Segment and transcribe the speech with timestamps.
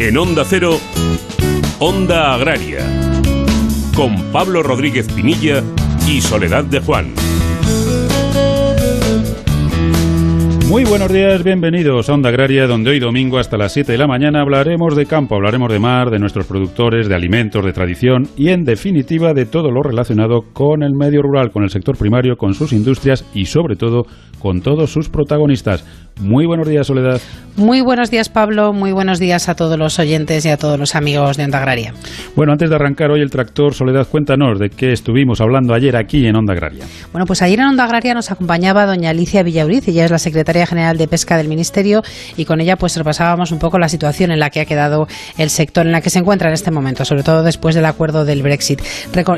[0.00, 0.78] En Onda Cero,
[1.78, 2.78] Onda Agraria,
[3.94, 5.62] con Pablo Rodríguez Pinilla
[6.08, 7.12] y Soledad de Juan.
[10.70, 14.06] Muy buenos días, bienvenidos a Onda Agraria, donde hoy domingo hasta las 7 de la
[14.06, 18.48] mañana hablaremos de campo, hablaremos de mar, de nuestros productores, de alimentos, de tradición y
[18.48, 22.54] en definitiva de todo lo relacionado con el medio rural, con el sector primario, con
[22.54, 24.04] sus industrias y sobre todo
[24.38, 25.84] con todos sus protagonistas.
[26.20, 27.20] Muy buenos días, Soledad.
[27.56, 28.72] Muy buenos días, Pablo.
[28.72, 31.92] Muy buenos días a todos los oyentes y a todos los amigos de Onda Agraria.
[32.36, 36.26] Bueno, antes de arrancar hoy el tractor, Soledad, cuéntanos de qué estuvimos hablando ayer aquí
[36.26, 36.84] en Onda Agraria.
[37.12, 40.66] Bueno, pues ayer en Onda Agraria nos acompañaba doña Alicia Villauriz, ella es la secretaria
[40.66, 42.02] general de Pesca del Ministerio,
[42.36, 45.06] y con ella pues repasábamos un poco la situación en la que ha quedado
[45.36, 48.24] el sector en la que se encuentra en este momento, sobre todo después del acuerdo
[48.24, 48.80] del Brexit.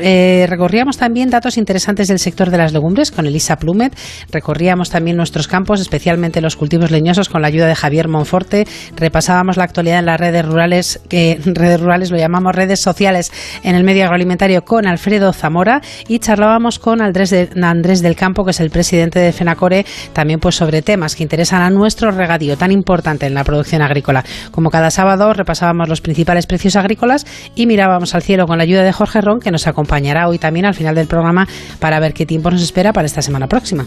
[0.01, 3.97] Eh, recorríamos también datos interesantes del sector de las legumbres con Elisa Plumet,
[4.31, 8.65] recorríamos también nuestros campos, especialmente los cultivos leñosos, con la ayuda de Javier Monforte.
[8.95, 13.31] Repasábamos la actualidad en las redes rurales, que redes rurales lo llamamos redes sociales
[13.63, 18.51] en el medio agroalimentario, con Alfredo Zamora y charlábamos con Andrés, Andrés del Campo, que
[18.51, 22.71] es el presidente de FENACORE, también pues sobre temas que interesan a nuestro regadío tan
[22.71, 24.23] importante en la producción agrícola.
[24.51, 28.83] Como cada sábado repasábamos los principales precios agrícolas y mirábamos al cielo con la ayuda
[28.83, 31.47] de Jorge Ron, que nos acompañará hoy también al final del programa
[31.79, 33.85] para ver qué tiempo nos espera para esta semana próxima.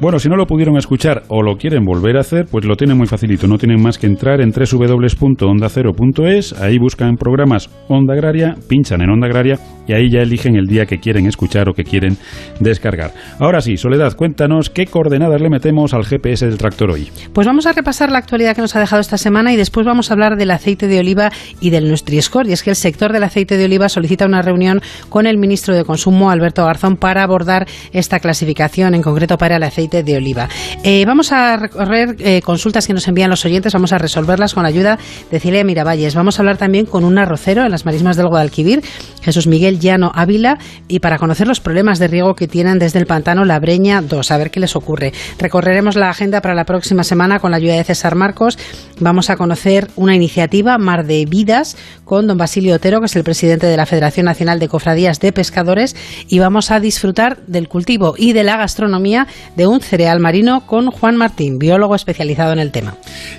[0.00, 3.06] Bueno, si no lo pudieron escuchar o lo quieren volver hacer, pues lo tienen muy
[3.06, 3.46] facilito.
[3.46, 9.26] No tienen más que entrar en www.ondacero.es, ahí buscan programas Onda Agraria, pinchan en Onda
[9.26, 12.16] Agraria y ahí ya eligen el día que quieren escuchar o que quieren
[12.60, 13.12] descargar.
[13.38, 17.10] Ahora sí, Soledad, cuéntanos qué coordenadas le metemos al GPS del tractor hoy.
[17.32, 20.10] Pues vamos a repasar la actualidad que nos ha dejado esta semana y después vamos
[20.10, 22.48] a hablar del aceite de oliva y del Nutri-Score.
[22.48, 25.74] Y es que el sector del aceite de oliva solicita una reunión con el ministro
[25.74, 30.48] de Consumo, Alberto Garzón, para abordar esta clasificación, en concreto para el aceite de oliva.
[30.82, 34.62] Eh, vamos a recorrer eh, consultas que nos envían los oyentes, vamos a resolverlas con
[34.62, 34.98] la ayuda
[35.30, 36.14] de Cilia Miravalles.
[36.14, 38.82] Vamos a hablar también con un arrocero en las marismas del Guadalquivir,
[39.22, 43.06] Jesús Miguel Llano Ávila, y para conocer los problemas de riego que tienen desde el
[43.06, 45.12] pantano La Breña 2, a ver qué les ocurre.
[45.38, 48.58] Recorreremos la agenda para la próxima semana con la ayuda de César Marcos.
[49.00, 53.24] Vamos a conocer una iniciativa, Mar de Vidas, con don Basilio Otero, que es el
[53.24, 55.96] presidente de la Federación Nacional de Cofradías de Pescadores,
[56.28, 59.26] y vamos a disfrutar del cultivo y de la gastronomía
[59.56, 62.94] de un cereal marino con Juan Martín, biólogo especializado en el tema.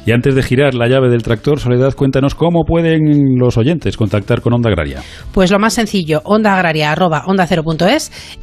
[0.05, 4.41] Y antes de girar la llave del tractor, Soledad, cuéntanos cómo pueden los oyentes contactar
[4.41, 5.01] con Onda Agraria.
[5.33, 7.47] Pues lo más sencillo, ondaagraria arroba onda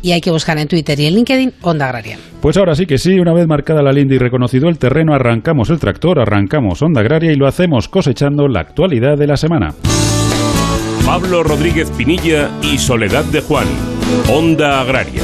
[0.03, 2.19] y hay que buscar en Twitter y en LinkedIn Onda Agraria.
[2.41, 5.71] Pues ahora sí que sí, una vez marcada la linda y reconocido el terreno, arrancamos
[5.71, 9.75] el tractor, arrancamos Onda Agraria y lo hacemos cosechando la actualidad de la semana.
[11.07, 13.67] Pablo Rodríguez Pinilla y Soledad de Juan,
[14.31, 15.23] Onda Agraria.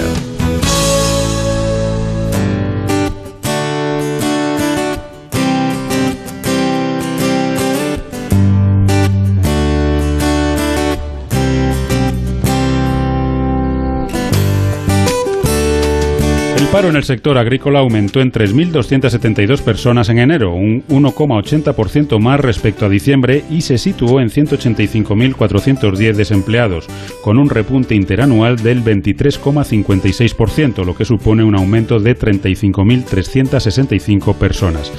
[16.71, 22.87] Paro en el sector agrícola aumentó en 3.272 personas en enero, un 1,80% más respecto
[22.87, 26.87] a diciembre y se situó en 185.410 desempleados,
[27.23, 34.93] con un repunte interanual del 23,56%, lo que supone un aumento de 35.365 personas.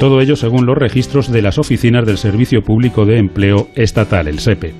[0.00, 4.38] Todo ello según los registros de las oficinas del Servicio Público de Empleo Estatal, el
[4.38, 4.72] SEPE.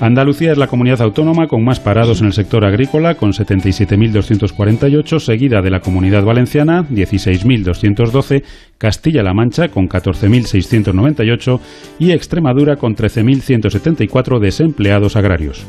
[0.00, 5.62] Andalucía es la comunidad autónoma con más parados en el sector agrícola, con 77.248, seguida
[5.62, 8.42] de la Comunidad Valenciana 16.212,
[8.78, 11.60] Castilla-La Mancha con 14.698
[11.98, 15.64] y Extremadura con 13.174 desempleados agrarios.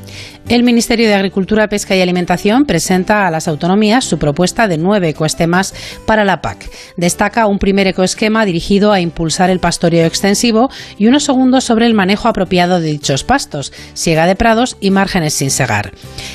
[0.50, 5.10] El Ministerio de Agricultura, Pesca y Alimentación presenta a las autonomías su propuesta de nueve
[5.10, 5.74] ecoesquemas
[6.06, 6.70] para la PAC.
[6.98, 11.94] Destaca un primer ecoesquema dirigido a impulsar el pastoreo extensivo y uno segundo sobre el
[11.94, 15.92] manejo apropiado de dichos pastos, siega de prados y márgenes sin segar.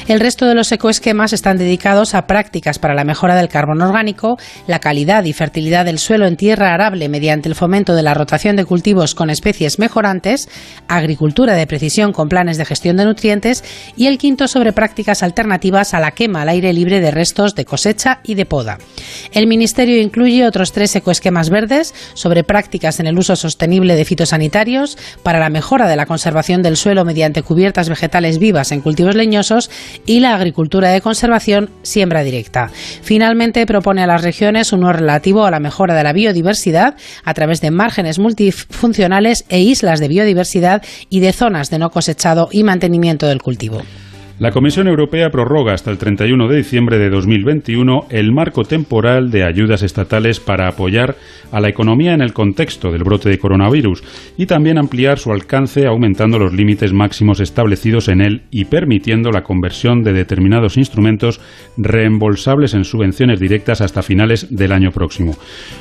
[0.08, 4.36] El resto de los ecoesquemas están dedicados a prácticas para la mejora del carbono orgánico,
[4.66, 8.56] la calidad y fertilidad del suelo en tierra arable mediante el fomento de la rotación
[8.56, 10.48] de cultivos con especies mejorantes,
[10.88, 13.64] agricultura de precisión con planes de gestión de nutrientes
[13.96, 17.64] y el quinto sobre prácticas alternativas a la quema al aire libre de restos de
[17.64, 18.78] cosecha y de poda.
[19.32, 24.98] El Ministerio incluye otros tres ecoesquemas verdes sobre prácticas en el uso sostenible de fitosanitarios
[25.22, 29.70] para la mejora de la conservación del suelo mediante cubiertas vegetales vivas en cultivos leñosos
[30.06, 32.70] y la agricultura de conservación siembra directa.
[33.02, 36.51] Finalmente, propone a las regiones uno relativo a la mejora de la biodiversidad
[37.24, 42.48] a través de márgenes multifuncionales e islas de biodiversidad y de zonas de no cosechado
[42.52, 43.82] y mantenimiento del cultivo.
[44.38, 49.44] La Comisión Europea prorroga hasta el 31 de diciembre de 2021 el marco temporal de
[49.44, 51.16] ayudas estatales para apoyar
[51.52, 54.02] a la economía en el contexto del brote de coronavirus
[54.38, 59.42] y también ampliar su alcance aumentando los límites máximos establecidos en él y permitiendo la
[59.42, 61.40] conversión de determinados instrumentos
[61.76, 65.36] reembolsables en subvenciones directas hasta finales del año próximo.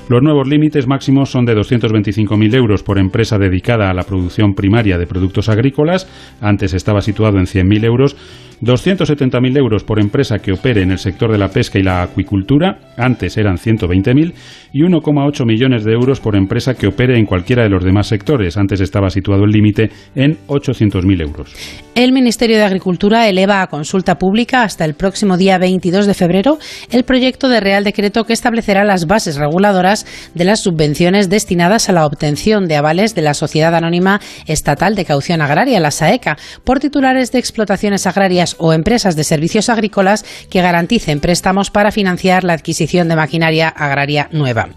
[0.09, 4.98] Los nuevos límites máximos son de 225.000 euros por empresa dedicada a la producción primaria
[4.98, 6.07] de productos agrícolas,
[6.42, 8.18] antes estaba situado en 100.000 euros,
[8.61, 12.93] 270.000 euros por empresa que opere en el sector de la pesca y la acuicultura,
[12.95, 14.33] antes eran 120.000,
[14.71, 18.57] y 1,8 millones de euros por empresa que opere en cualquiera de los demás sectores,
[18.57, 21.53] antes estaba situado el límite en 800.000 euros.
[21.95, 26.57] El Ministerio de Agricultura eleva a consulta pública hasta el próximo día 22 de febrero
[26.89, 31.93] el proyecto de Real Decreto que establecerá las bases reguladoras de las subvenciones destinadas a
[31.93, 36.79] la obtención de avales de la Sociedad Anónima Estatal de Caución Agraria, la SAECA, por
[36.79, 42.53] titulares de explotaciones agrarias o empresas de servicios agrícolas que garanticen préstamos para financiar la
[42.53, 44.69] adquisición de maquinaria agraria nueva.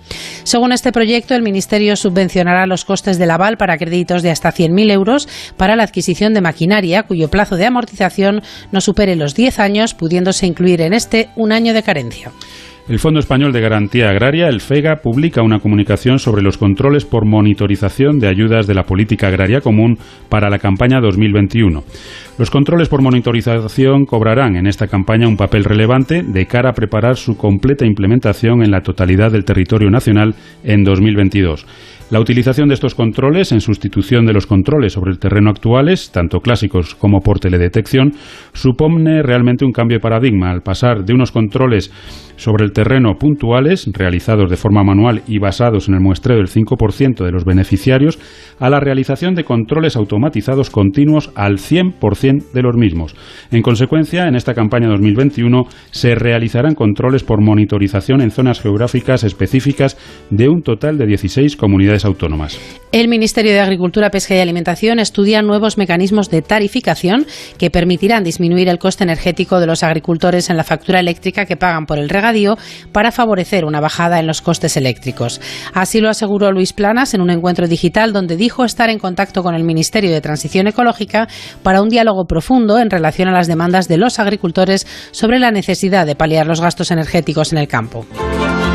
[0.45, 4.91] Según este proyecto, el Ministerio subvencionará los costes del aval para créditos de hasta 100.000
[4.91, 8.43] euros para la adquisición de maquinaria cuyo plazo de amortización
[8.73, 12.33] no supere los 10 años, pudiéndose incluir en este un año de carencia.
[12.87, 17.25] El Fondo Español de Garantía Agraria, el FEGA, publica una comunicación sobre los controles por
[17.25, 19.97] monitorización de ayudas de la política agraria común
[20.29, 21.83] para la campaña 2021.
[22.37, 27.17] Los controles por monitorización cobrarán en esta campaña un papel relevante de cara a preparar
[27.17, 31.65] su completa implementación en la totalidad del territorio nacional en 2022.
[32.11, 36.41] La utilización de estos controles en sustitución de los controles sobre el terreno actuales, tanto
[36.41, 38.13] clásicos como por teledetección,
[38.53, 41.91] supone realmente un cambio de paradigma al pasar de unos controles
[42.37, 47.25] sobre el terreno puntuales, realizados de forma manual y basados en el muestreo del 5%
[47.25, 48.19] de los beneficiarios,
[48.59, 53.15] a la realización de controles automatizados continuos al 100% de los mismos.
[53.51, 59.97] En consecuencia, en esta campaña 2021 se realizarán controles por monitorización en zonas geográficas específicas
[60.31, 62.59] de un total de 16 comunidades autónomas.
[62.95, 67.27] El Ministerio de Agricultura, Pesca y Alimentación estudia nuevos mecanismos de tarificación
[67.59, 71.87] que permitirán disminuir el coste energético de los agricultores en la factura eléctrica que pagan
[71.87, 72.57] por el regadío
[72.93, 75.41] para favorecer una bajada en los costes eléctricos.
[75.73, 79.57] Así lo aseguró Luis Planas en un encuentro digital donde dijo estar en contacto con
[79.57, 81.27] el Ministerio de Transición Ecológica
[81.65, 86.07] para un diálogo profundo en relación a las demandas de los agricultores sobre la necesidad
[86.07, 88.07] de paliar los gastos energéticos en el campo.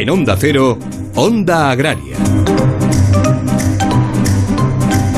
[0.00, 0.78] En Onda Cero,
[1.14, 2.16] Onda Agraria.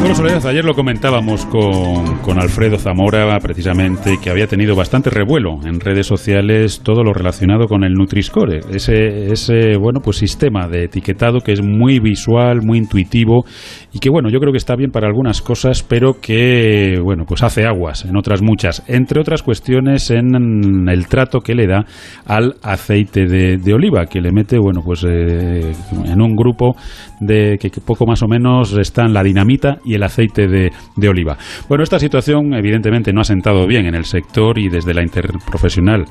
[0.02, 5.60] Bueno, Soledad, ayer lo comentábamos con, con, Alfredo Zamora, precisamente, que había tenido bastante revuelo
[5.64, 10.86] en redes sociales todo lo relacionado con el Nutri-Score, ese, ese bueno, pues sistema de
[10.86, 13.44] etiquetado que es muy visual, muy intuitivo
[13.92, 17.44] y que, bueno, yo creo que está bien para algunas cosas, pero que, bueno, pues
[17.44, 21.84] hace aguas en otras muchas, entre otras cuestiones en el trato que le da
[22.26, 25.70] al aceite de, oliva, que le mete, bueno, pues eh,
[26.06, 26.74] en un grupo
[27.20, 31.36] de que, poco más o menos están la dinamita y el aceite de, oliva.
[31.68, 36.04] Bueno, esta situación evidentemente no ha sentado bien en el sector y desde la interprofesional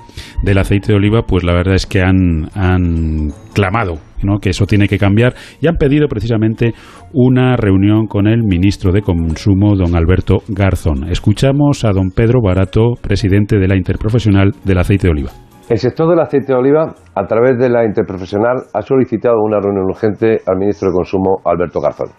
[0.44, 4.40] del aceite de oliva, pues la verdad es que han, han clamado ¿no?
[4.40, 6.74] que eso tiene que cambiar y han pedido precisamente
[7.14, 11.10] una reunión con el ministro de Consumo, don Alberto Garzón.
[11.10, 15.32] Escuchamos a don Pedro Barato, presidente de la Interprofesional del Aceite de Oliva.
[15.70, 19.86] El sector del aceite de oliva, a través de la Interprofesional, ha solicitado una reunión
[19.86, 22.10] urgente al ministro de Consumo, Alberto Garzón.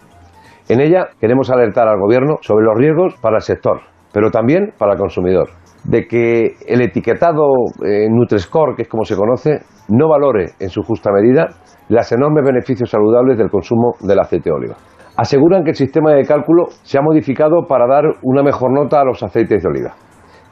[0.69, 3.81] En ella queremos alertar al Gobierno sobre los riesgos para el sector,
[4.13, 5.49] pero también para el consumidor,
[5.83, 7.43] de que el etiquetado
[7.85, 11.47] eh, Nutrescore, que es como se conoce, no valore en su justa medida
[11.89, 14.75] los enormes beneficios saludables del consumo del aceite de oliva.
[15.17, 19.05] Aseguran que el sistema de cálculo se ha modificado para dar una mejor nota a
[19.05, 19.93] los aceites de oliva,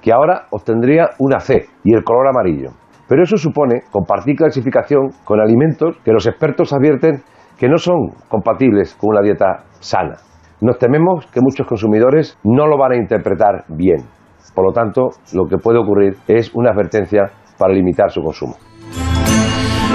[0.02, 2.72] que ahora obtendría una C y el color amarillo.
[3.08, 7.24] Pero eso supone compartir clasificación con alimentos que los expertos advierten
[7.62, 10.16] que no son compatibles con una dieta sana.
[10.62, 14.00] Nos tememos que muchos consumidores no lo van a interpretar bien.
[14.56, 18.56] Por lo tanto, lo que puede ocurrir es una advertencia para limitar su consumo.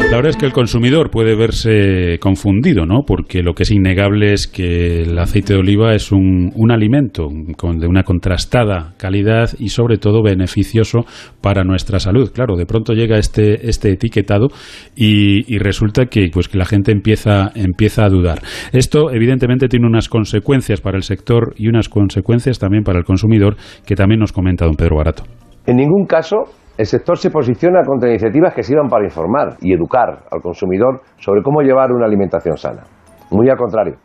[0.09, 3.03] La verdad es que el consumidor puede verse confundido, ¿no?
[3.05, 7.81] Porque lo que es innegable es que el aceite de oliva es un, alimento con,
[7.81, 11.01] de una contrastada calidad y sobre todo beneficioso
[11.41, 12.31] para nuestra salud.
[12.33, 14.47] Claro, de pronto llega este, este etiquetado
[14.95, 18.39] y, resulta que, pues, que la gente empieza, empieza a dudar.
[18.73, 23.57] Esto evidentemente tiene unas consecuencias para el sector y unas consecuencias también para el consumidor
[23.85, 25.25] que también nos comenta don Pedro Barato.
[25.67, 26.45] En ningún caso
[26.79, 31.43] el sector se posiciona contra iniciativas que sirvan para informar y educar al consumidor sobre
[31.43, 32.83] cómo llevar una alimentación sana.
[33.31, 33.97] Muy al contrario,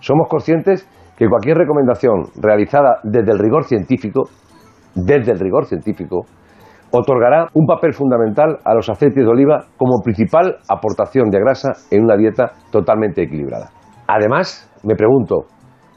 [0.00, 4.24] somos conscientes que cualquier recomendación realizada desde el rigor científico,
[4.94, 6.22] desde el rigor científico,
[6.90, 12.04] otorgará un papel fundamental a los aceites de oliva como principal aportación de grasa en
[12.04, 13.70] una dieta totalmente equilibrada.
[14.06, 15.46] Además, me pregunto,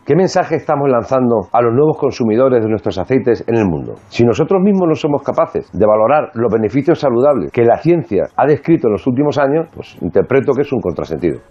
[0.03, 3.93] ¿Qué mensaje estamos lanzando a los nuevos consumidores de nuestros aceites en el mundo?
[4.07, 8.47] Si nosotros mismos no somos capaces de valorar los beneficios saludables que la ciencia ha
[8.47, 11.41] descrito en los últimos años, pues interpreto que es un contrasentido.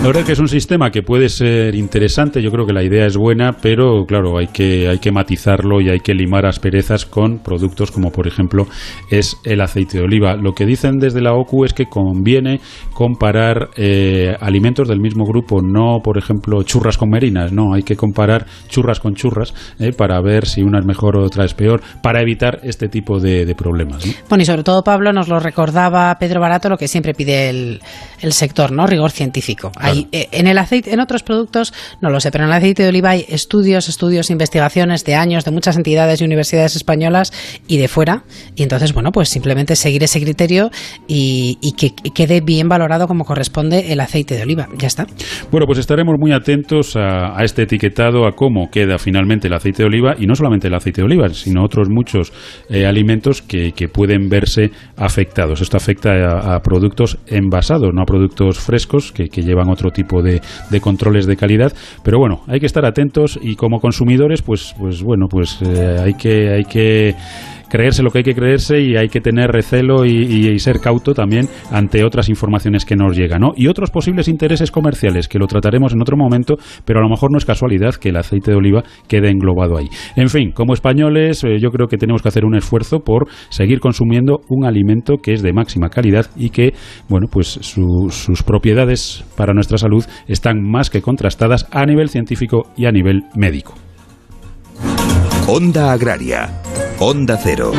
[0.00, 2.82] La verdad es que es un sistema que puede ser interesante, yo creo que la
[2.82, 7.04] idea es buena, pero claro, hay que, hay que matizarlo y hay que limar asperezas
[7.04, 8.66] con productos como por ejemplo
[9.10, 10.36] es el aceite de oliva.
[10.36, 12.60] Lo que dicen desde la OCU es que conviene
[12.94, 17.94] comparar eh, alimentos del mismo grupo, no por ejemplo churras con merinas, no, hay que
[17.94, 21.82] comparar churras con churras eh, para ver si una es mejor o otra es peor,
[22.02, 24.02] para evitar este tipo de, problemas.
[24.30, 27.82] Bueno, y sobre todo Pablo nos lo recordaba Pedro Barato, lo que siempre pide el,
[28.22, 28.86] el sector, ¿no?
[28.86, 29.70] Rigor científico.
[30.12, 32.88] Eh, en el aceite, en otros productos no lo sé, pero en el aceite de
[32.88, 37.32] oliva hay estudios, estudios, investigaciones de años de muchas entidades y universidades españolas
[37.66, 38.24] y de fuera.
[38.56, 40.70] Y entonces, bueno, pues simplemente seguir ese criterio
[41.06, 44.68] y, que quede bien valorado como corresponde el aceite de oliva.
[44.76, 45.06] Ya está.
[45.50, 49.86] Bueno, pues estaremos muy atentos a, este etiquetado, a cómo queda finalmente el aceite de
[49.86, 52.32] oliva y no solamente el aceite de oliva, sino otros muchos
[52.68, 55.60] eh, alimentos que, pueden verse afectados.
[55.60, 60.40] Esto afecta a, productos envasados, no a productos frescos que, que llevan otro tipo de,
[60.80, 61.72] controles de calidad.
[62.02, 66.14] Pero bueno, hay que estar atentos y como consumidores, pues, pues bueno, pues eh, hay
[66.14, 67.14] que, hay que
[67.70, 71.48] creerse lo que hay que creerse y hay que tener recelo y, ser cauto también
[71.70, 73.52] ante otras informaciones que nos llegan, ¿no?
[73.56, 77.30] Y otros posibles intereses comerciales que lo trataremos en otro momento, pero a lo mejor
[77.30, 79.88] no es casualidad que el aceite de oliva quede englobado ahí.
[80.16, 83.80] En fin, como españoles, eh, yo creo que tenemos que hacer un esfuerzo por seguir
[83.80, 86.74] consumiendo un alimento que es de máxima calidad y que,
[87.08, 92.86] bueno, pues sus propiedades para nuestra salud están más que contrastadas a nivel científico y
[92.86, 93.74] a nivel médico.
[95.46, 96.50] Onda Agraria
[97.02, 97.72] Onda Cero.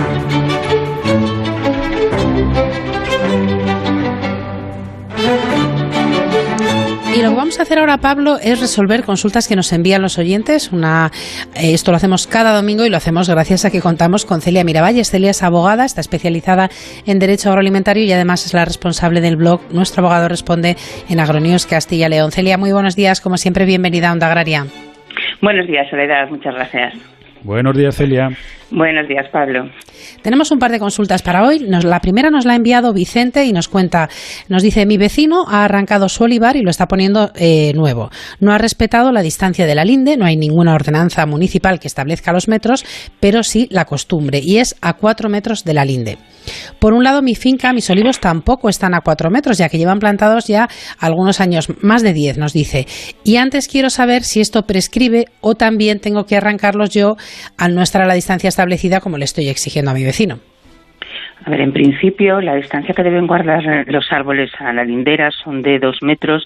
[7.16, 10.18] Y lo que vamos a hacer ahora, Pablo, es resolver consultas que nos envían los
[10.18, 10.72] oyentes.
[10.72, 11.12] Una,
[11.54, 14.64] eh, esto lo hacemos cada domingo y lo hacemos gracias a que contamos con Celia
[14.64, 15.12] Miravalles.
[15.12, 16.70] Celia es abogada, está especializada
[17.06, 20.78] en Derecho Agroalimentario y además es la responsable del blog Nuestro Abogado Responde
[21.12, 22.32] en Agronews Castilla León.
[22.32, 23.22] Celia, muy buenos días.
[23.22, 24.66] Como siempre, bienvenida a Onda Agraria.
[25.44, 26.28] Buenos días, Soledad.
[26.32, 26.96] Muchas gracias.
[27.44, 28.30] Buenos días, Celia.
[28.72, 29.70] Buenos días, Pablo.
[30.22, 31.60] Tenemos un par de consultas para hoy.
[31.60, 34.08] la primera nos la ha enviado Vicente y nos cuenta,
[34.48, 38.10] nos dice, mi vecino ha arrancado su olivar y lo está poniendo eh, nuevo.
[38.40, 42.32] No ha respetado la distancia de la linde, no hay ninguna ordenanza municipal que establezca
[42.32, 42.86] los metros,
[43.20, 46.18] pero sí la costumbre, y es a cuatro metros de la linde.
[46.80, 50.00] Por un lado, mi finca, mis olivos tampoco están a cuatro metros, ya que llevan
[50.00, 52.88] plantados ya algunos años, más de diez, nos dice.
[53.24, 57.18] Y antes quiero saber si esto prescribe o también tengo que arrancarlos yo
[57.58, 60.40] al no estar a la distancia establecida como le estoy exigiendo a mi vecino.
[61.44, 65.64] A ver, en principio, la distancia que deben guardar los árboles a la lindera son
[65.64, 66.46] de dos metros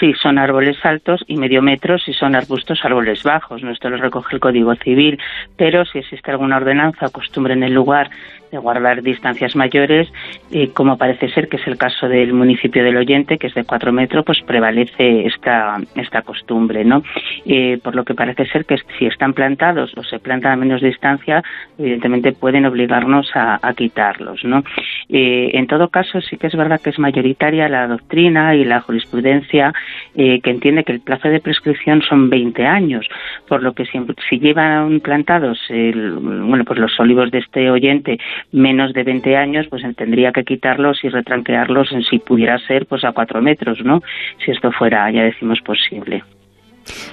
[0.00, 3.62] si son árboles altos y medio metro si son arbustos árboles bajos.
[3.62, 5.18] No esto lo recoge el Código Civil,
[5.56, 8.10] pero si existe alguna ordenanza o costumbre en el lugar
[8.54, 10.12] de guardar distancias mayores,
[10.52, 13.64] eh, como parece ser que es el caso del municipio del Oyente, que es de
[13.64, 17.02] cuatro metros, pues prevalece esta, esta costumbre, ¿no?
[17.44, 20.82] Eh, por lo que parece ser que si están plantados o se plantan a menos
[20.82, 21.42] distancia,
[21.78, 24.62] evidentemente pueden obligarnos a, quitarlos, ¿no?
[25.08, 28.80] Eh, en todo caso, sí que es verdad que es mayoritaria la doctrina y la
[28.80, 29.72] jurisprudencia
[30.14, 33.08] que entiende que el plazo de prescripción son 20 años,
[33.48, 33.98] por lo que si,
[34.28, 38.18] si llevan plantados bueno, pues los olivos de este oyente
[38.52, 43.04] menos de 20 años, pues tendría que quitarlos y retranquearlos en si pudiera ser pues
[43.04, 44.02] a cuatro metros, ¿no?
[44.44, 46.22] Si esto fuera, ya decimos, posible.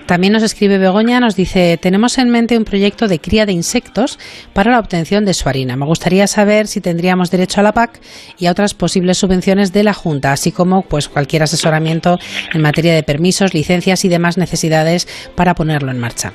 [0.05, 4.19] También nos escribe Begoña, nos dice, tenemos en mente un proyecto de cría de insectos
[4.53, 5.75] para la obtención de su harina.
[5.75, 8.01] Me gustaría saber si tendríamos derecho a la PAC
[8.37, 12.19] y a otras posibles subvenciones de la Junta, así como pues cualquier asesoramiento
[12.53, 16.33] en materia de permisos, licencias y demás necesidades para ponerlo en marcha.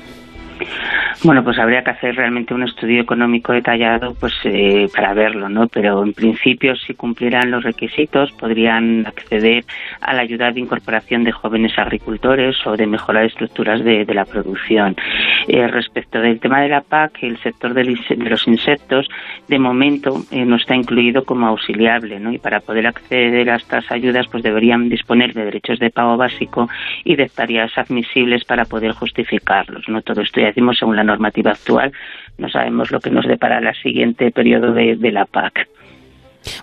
[1.27, 5.67] Bueno, pues habría que hacer realmente un estudio económico detallado pues eh, para verlo, ¿no?
[5.67, 9.65] Pero en principio, si cumplieran los requisitos, podrían acceder
[9.99, 14.95] a la ayuda de incorporación de jóvenes agricultores o de mejorar estructuras de, la producción.
[15.49, 19.09] Eh, respecto del tema de la PAC, el sector de los insectos,
[19.49, 22.31] de momento, eh, no está incluido como auxiliable, ¿no?
[22.31, 26.69] Y para poder acceder a estas ayudas, pues deberían disponer de derechos de pago básico
[27.03, 30.01] y de tareas admisibles para poder justificarlos, ¿no?
[30.01, 31.91] Todo esto ya decimos según la norma normativa actual,
[32.37, 35.67] no sabemos lo que nos depara el siguiente periodo de, la PAC.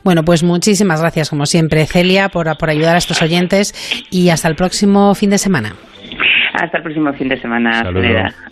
[0.02, 3.74] Bueno, pues muchísimas gracias, como siempre, Celia, por, por ayudar a estos oyentes
[4.10, 5.74] y hasta el próximo fin de semana.
[6.54, 7.82] Hasta el próximo fin de semana,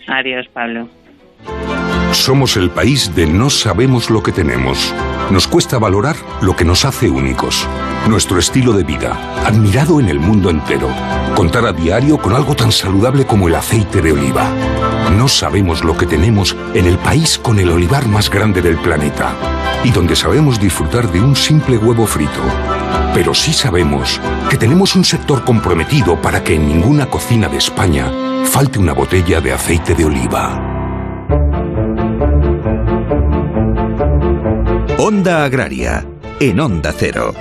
[0.09, 0.88] Adiós, Pablo.
[2.12, 4.94] Somos el país de no sabemos lo que tenemos.
[5.30, 7.66] Nos cuesta valorar lo que nos hace únicos.
[8.09, 9.16] Nuestro estilo de vida,
[9.47, 10.88] admirado en el mundo entero.
[11.35, 14.50] Contar a diario con algo tan saludable como el aceite de oliva.
[15.16, 19.35] No sabemos lo que tenemos en el país con el olivar más grande del planeta
[19.85, 22.42] y donde sabemos disfrutar de un simple huevo frito.
[23.14, 28.11] Pero sí sabemos que tenemos un sector comprometido para que en ninguna cocina de España
[28.45, 30.61] falte una botella de aceite de oliva.
[34.99, 36.07] Onda Agraria,
[36.40, 37.35] en Onda Cero.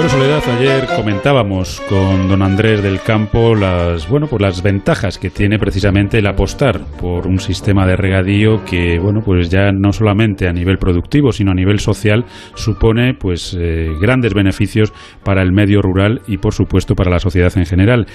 [0.00, 5.28] Bueno, Soledad, ayer comentábamos con don Andrés del Campo las, bueno, pues las ventajas que
[5.28, 10.48] tiene precisamente el apostar por un sistema de regadío que, bueno, pues ya no solamente
[10.48, 14.90] a nivel productivo, sino a nivel social supone pues eh, grandes beneficios
[15.22, 18.06] para el medio rural y por supuesto para la sociedad en general.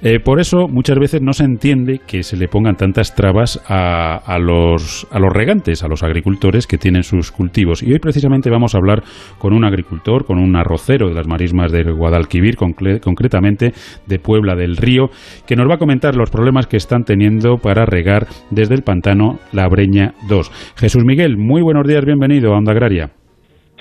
[0.00, 4.14] Eh, por eso muchas veces no se entiende que se le pongan tantas trabas a,
[4.14, 7.82] a, los, a los regantes, a los agricultores que tienen sus cultivos.
[7.82, 9.02] Y hoy precisamente vamos a hablar
[9.38, 13.72] con un agricultor, con un arrocero de marismas del Guadalquivir, concretamente
[14.06, 15.08] de Puebla del Río,
[15.46, 19.38] que nos va a comentar los problemas que están teniendo para regar desde el pantano
[19.52, 20.74] La Breña 2.
[20.76, 23.10] Jesús Miguel, muy buenos días, bienvenido a Onda Agraria.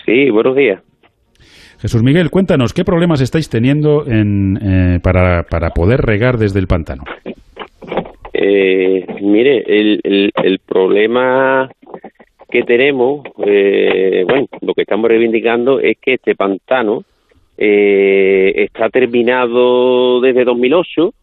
[0.05, 0.81] Sí, buenos días.
[1.79, 6.67] Jesús Miguel, cuéntanos, ¿qué problemas estáis teniendo en, eh, para, para poder regar desde el
[6.67, 7.03] pantano?
[8.33, 11.69] Eh, mire, el, el, el problema
[12.51, 17.03] que tenemos, eh, bueno, lo que estamos reivindicando es que este pantano
[17.63, 21.13] eh, está terminado desde 2008.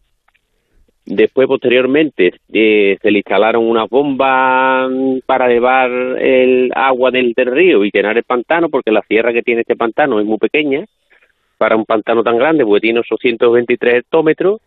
[1.05, 4.89] Después, posteriormente, eh, se le instalaron unas bombas
[5.27, 9.63] para llevar el agua del, río y llenar el pantano, porque la sierra que tiene
[9.63, 10.85] este pantano es muy pequeña
[11.57, 14.61] para un pantano tan grande, porque tiene 823 hectómetros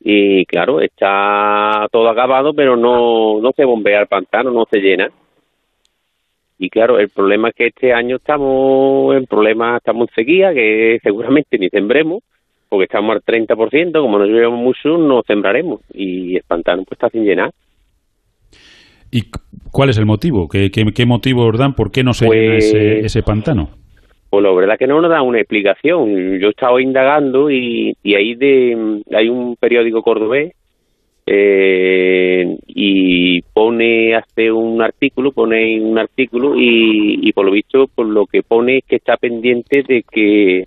[0.00, 5.08] y claro, está todo acabado, pero no, no se bombea el pantano, no se llena.
[6.58, 10.98] Y claro, el problema es que este año estamos en problemas, estamos en sequía, que
[11.02, 12.22] seguramente ni sembremos,
[12.68, 15.80] porque estamos al 30%, como no llevamos mucho, no sembraremos.
[15.92, 17.50] Y el pantano pues está sin llenar.
[19.10, 19.22] ¿Y
[19.70, 20.48] cuál es el motivo?
[20.48, 21.74] ¿Qué, qué, motivo os dan?
[21.74, 23.70] ¿Por qué no se llena ese, pues ese pantano?
[24.30, 26.38] Pues la verdad que no nos da una explicación.
[26.40, 30.54] Yo he estado indagando y, y ahí de, hay un periódico cordobés
[31.26, 38.26] eh, y pone, hace un artículo, pone un artículo y, por lo visto, por lo
[38.26, 40.66] que pone es que está pendiente de que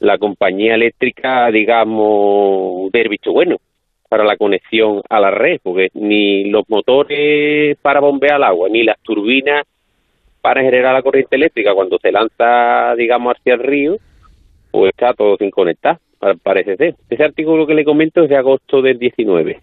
[0.00, 3.56] la compañía eléctrica, digamos, dé el visto bueno
[4.08, 8.84] para la conexión a la red, porque ni los motores para bombear el agua, ni
[8.84, 9.66] las turbinas
[10.40, 13.96] para generar la corriente eléctrica cuando se lanza, digamos, hacia el río,
[14.70, 15.98] pues está todo sin conectar,
[16.42, 16.94] parece ser.
[17.08, 19.60] Ese artículo que le comento es de agosto del 19.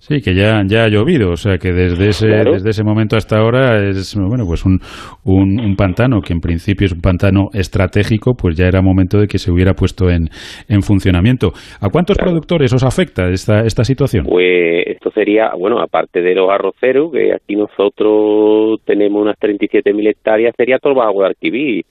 [0.00, 3.38] Sí, que ya, ya ha llovido, o sea que desde ese, desde ese momento hasta
[3.38, 4.78] ahora es bueno pues un,
[5.24, 9.38] un, pantano que en principio es un pantano estratégico, pues ya era momento de que
[9.38, 10.28] se hubiera puesto en,
[10.68, 11.48] en funcionamiento.
[11.80, 14.24] ¿A cuántos productores os afecta esta, esta situación?
[14.24, 20.54] Pues esto sería, bueno, aparte de los arroceros, que aquí nosotros tenemos unas 37.000 hectáreas,
[20.56, 21.84] sería todo el Bajo Guadalquivir,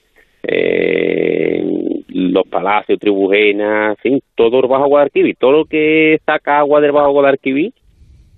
[0.44, 1.62] eh,
[2.08, 7.12] los palacios, Tribujena, en todo el Bajo Guadalquivir, todo lo que saca agua del Bajo
[7.12, 7.72] Guadalquivir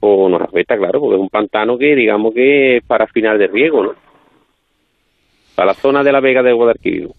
[0.01, 3.83] o nos afecta, claro, porque es un pantano que digamos que para final de riego,
[3.83, 3.95] ¿no?
[5.55, 7.11] Para la zona de la Vega de Guadalquivir.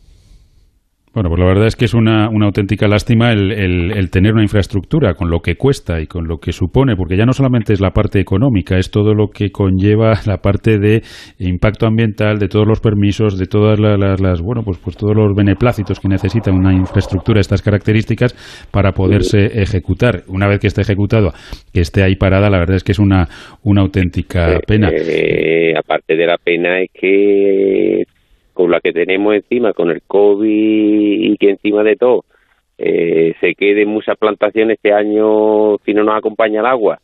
[1.14, 4.44] Bueno, pues la verdad es que es una, una auténtica lástima el, el, tener una
[4.44, 7.82] infraestructura con lo que cuesta y con lo que supone, porque ya no solamente es
[7.82, 11.02] la parte económica, es todo lo que conlleva la parte de
[11.38, 16.00] impacto ambiental, de todos los permisos, de todas las, bueno, pues, pues todos los beneplácitos
[16.00, 18.34] que necesita una infraestructura de estas características
[18.72, 20.22] para poderse ejecutar.
[20.30, 21.34] Una vez que esté ejecutado,
[21.74, 23.28] que esté ahí parada, la verdad es que es una,
[23.64, 24.90] una auténtica eh, pena.
[24.94, 28.04] Eh, aparte de la pena es que
[28.62, 32.26] con la que tenemos encima, con el COVID y que encima de todo
[32.78, 37.00] eh, se queden muchas plantaciones este año si no nos acompaña el agua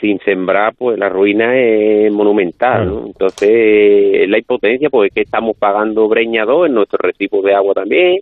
[0.00, 3.06] sin sembrar, pues la ruina es monumental, ¿no?
[3.06, 8.18] Entonces, la impotencia, pues es que estamos pagando breñado en nuestros recibos de agua también,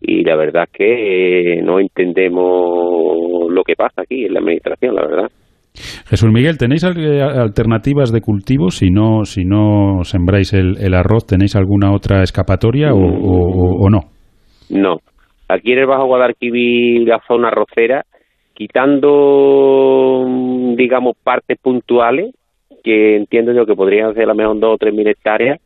[0.00, 4.94] y la verdad es que eh, no entendemos lo que pasa aquí en la administración,
[4.94, 5.30] la verdad.
[6.10, 8.70] Jesús Miguel, ¿tenéis eh, alternativas de cultivo?
[8.70, 14.00] Si no, si no sembráis el, arroz, ¿tenéis alguna otra escapatoria o, no?
[14.70, 14.96] No.
[15.48, 18.02] Aquí en el Bajo Guadalquivir, la zona arrocera,
[18.54, 20.26] quitando,
[20.76, 22.34] digamos, partes puntuales,
[22.82, 25.60] que entiendo yo que podrían ser a lo mejor dos o tres mil hectáreas,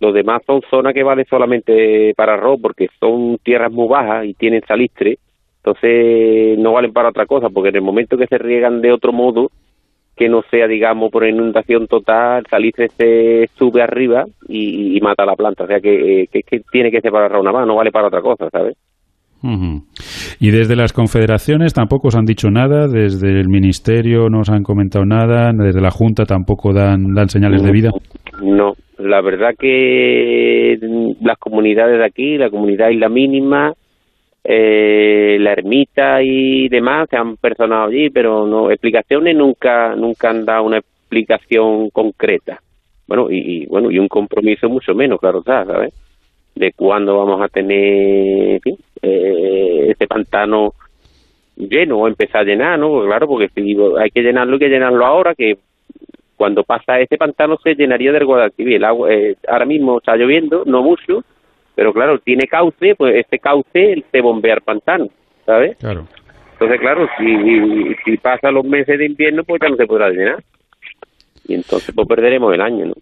[0.00, 4.32] los demás son zonas que valen solamente para arroz, porque son tierras muy bajas y
[4.32, 5.18] tienen salistre,
[5.58, 9.12] entonces no valen para otra cosa, porque en el momento que se riegan de otro
[9.12, 9.50] modo,
[10.20, 15.64] que no sea, digamos, por inundación total, salitre se sube arriba y, mata la planta.
[15.64, 18.20] O sea, que, que, que tiene que ser para una más, no vale para otra
[18.20, 18.76] cosa, ¿sabes?
[20.38, 24.62] Y desde las confederaciones tampoco os han dicho nada, desde el ministerio no os han
[24.62, 27.90] comentado nada, desde la Junta tampoco dan, dan señales de vida.
[28.42, 30.78] No, la verdad que
[31.22, 33.72] las comunidades de aquí, la comunidad Isla Mínima,
[34.52, 40.44] eh, la ermita y demás se han personado allí, pero no explicaciones nunca nunca han
[40.44, 42.60] dado una explicación concreta.
[43.06, 45.94] Bueno, y, bueno, y un compromiso mucho menos, claro ¿sabes?
[46.56, 48.60] De cuándo vamos a tener,
[49.02, 50.72] eh, este pantano
[51.56, 53.04] lleno o empezar a llenar, ¿no?
[53.04, 55.58] Claro, porque si hay que llenarlo, hay que llenarlo ahora, que
[56.36, 58.76] cuando pasa este pantano se llenaría del Guadalquivir.
[58.76, 61.22] El agua, eh, ahora mismo está lloviendo, no mucho,
[61.80, 65.08] pero claro, tiene cauce, pues este cauce se bombea el pantano,
[65.46, 65.78] ¿sabes?
[65.78, 66.06] Claro.
[66.52, 70.44] Entonces, claro, si, si pasa los meses de invierno, pues ya no se podrá llenar.
[71.48, 72.92] Y entonces, pues perderemos el año, ¿no?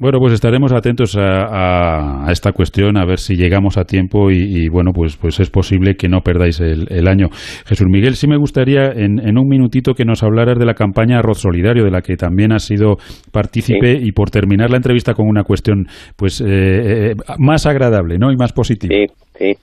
[0.00, 4.92] Bueno, pues estaremos atentos a, esta cuestión, a ver si llegamos a tiempo y, bueno,
[4.94, 7.28] pues, pues es posible que no perdáis el, año.
[7.66, 11.40] Jesús Miguel, sí me gustaría en, un minutito que nos hablaras de la campaña Arroz
[11.40, 12.96] Solidario, de la que también has sido
[13.32, 18.30] partícipe y por terminar la entrevista con una cuestión pues eh, eh, más agradable, ¿no?
[18.30, 18.94] Y más positiva.
[18.94, 19.54] Sí, sí.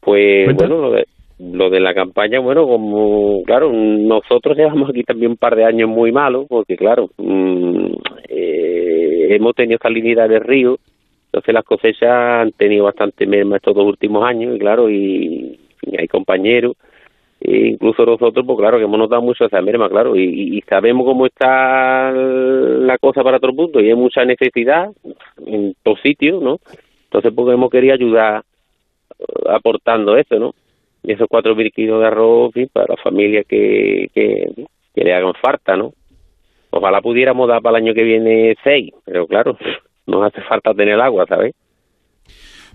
[0.00, 1.04] Pues bueno, lo de,
[1.38, 5.88] lo de la campaña, bueno, como, claro, nosotros llevamos aquí también un par de años
[5.88, 7.86] muy malos, porque claro, mm,
[8.28, 10.78] eh, hemos tenido salinidad del río,
[11.26, 15.58] entonces las cosechas han tenido bastante merma estos dos últimos años, y claro, y,
[15.98, 16.76] hay compañeros,
[17.40, 21.26] e incluso nosotros, pues claro, que hemos notado mucho esa merma, claro, y, sabemos cómo
[21.26, 24.90] está la cosa para otro punto, y hay mucha necesidad
[25.44, 26.58] en todos sitios, ¿no?
[27.06, 28.44] Entonces, pues hemos querido ayudar
[29.18, 30.54] eh, aportando eso, ¿no?
[31.04, 35.34] Y esos cuatro mil kilos de arroz para las familias que, que, que, le hagan
[35.34, 35.92] falta, ¿no?
[36.70, 39.56] Ojalá pudiéramos dar para el año que viene seis, pero claro,
[40.06, 41.54] nos hace falta tener agua, ¿sabes?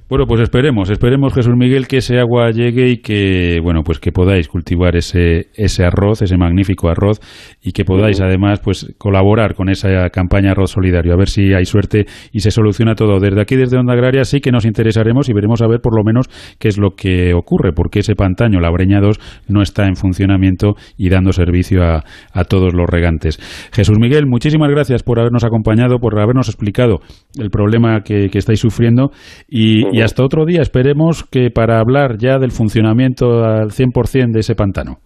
[0.10, 4.12] Bueno, pues esperemos, esperemos Jesús Miguel que ese agua llegue y que, bueno, pues que
[4.12, 7.20] podáis cultivar ese, ese arroz, ese magnífico arroz
[7.62, 11.66] y que podáis además pues colaborar con esa campaña Arroz Solidario, a ver si hay
[11.66, 13.20] suerte y se soluciona todo.
[13.20, 16.04] Desde aquí, desde Onda Agraria, sí que nos interesaremos y veremos a ver por lo
[16.04, 16.26] menos
[16.58, 20.74] qué es lo que ocurre, porque ese pantaño, la Breña 2, no está en funcionamiento
[20.98, 23.38] y dando servicio a, a todos los regantes.
[23.72, 26.98] Jesús Miguel, muchísimas gracias por habernos acompañado, por habernos explicado
[27.38, 29.12] el problema que, que estáis sufriendo
[29.48, 34.40] y y hasta otro día esperemos que para hablar ya del funcionamiento al 100% de
[34.40, 35.00] ese pantano.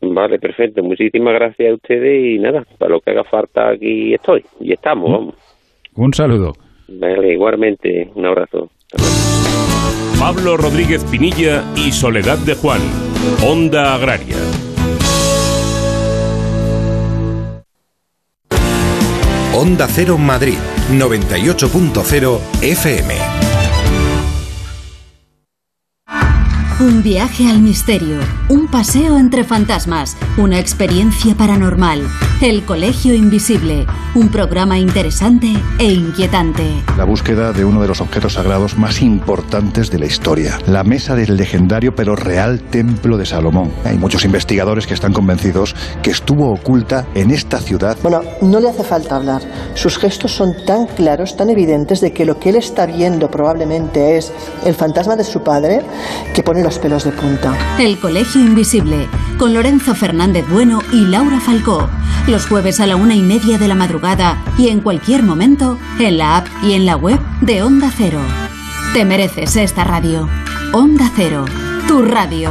[0.00, 0.82] Vale, perfecto.
[0.82, 5.10] Muchísimas gracias a ustedes y nada, para lo que haga falta aquí estoy y estamos,
[5.10, 5.34] vamos.
[5.94, 6.52] Un saludo.
[6.88, 8.70] Vale, igualmente, un abrazo.
[10.18, 12.80] Pablo Rodríguez Pinilla y Soledad de Juan,
[13.46, 14.36] Onda Agraria.
[19.54, 20.56] Onda Cero Madrid,
[20.92, 23.49] 98.0 FM.
[26.80, 32.08] Un viaje al misterio, un paseo entre fantasmas, una experiencia paranormal.
[32.40, 36.64] El Colegio Invisible, un programa interesante e inquietante.
[36.96, 41.14] La búsqueda de uno de los objetos sagrados más importantes de la historia, la mesa
[41.14, 43.70] del legendario pero real Templo de Salomón.
[43.84, 47.98] Hay muchos investigadores que están convencidos que estuvo oculta en esta ciudad.
[48.02, 49.42] Bueno, no le hace falta hablar.
[49.74, 54.16] Sus gestos son tan claros, tan evidentes de que lo que él está viendo probablemente
[54.16, 54.32] es
[54.64, 55.82] el fantasma de su padre
[56.32, 57.56] que pone los pelos de punta.
[57.78, 61.88] El Colegio Invisible, con Lorenzo Fernández Bueno y Laura Falcó.
[62.26, 66.18] Los jueves a la una y media de la madrugada y en cualquier momento en
[66.18, 68.20] la app y en la web de Onda Cero.
[68.92, 70.28] Te mereces esta radio.
[70.72, 71.44] Onda Cero,
[71.86, 72.50] tu radio.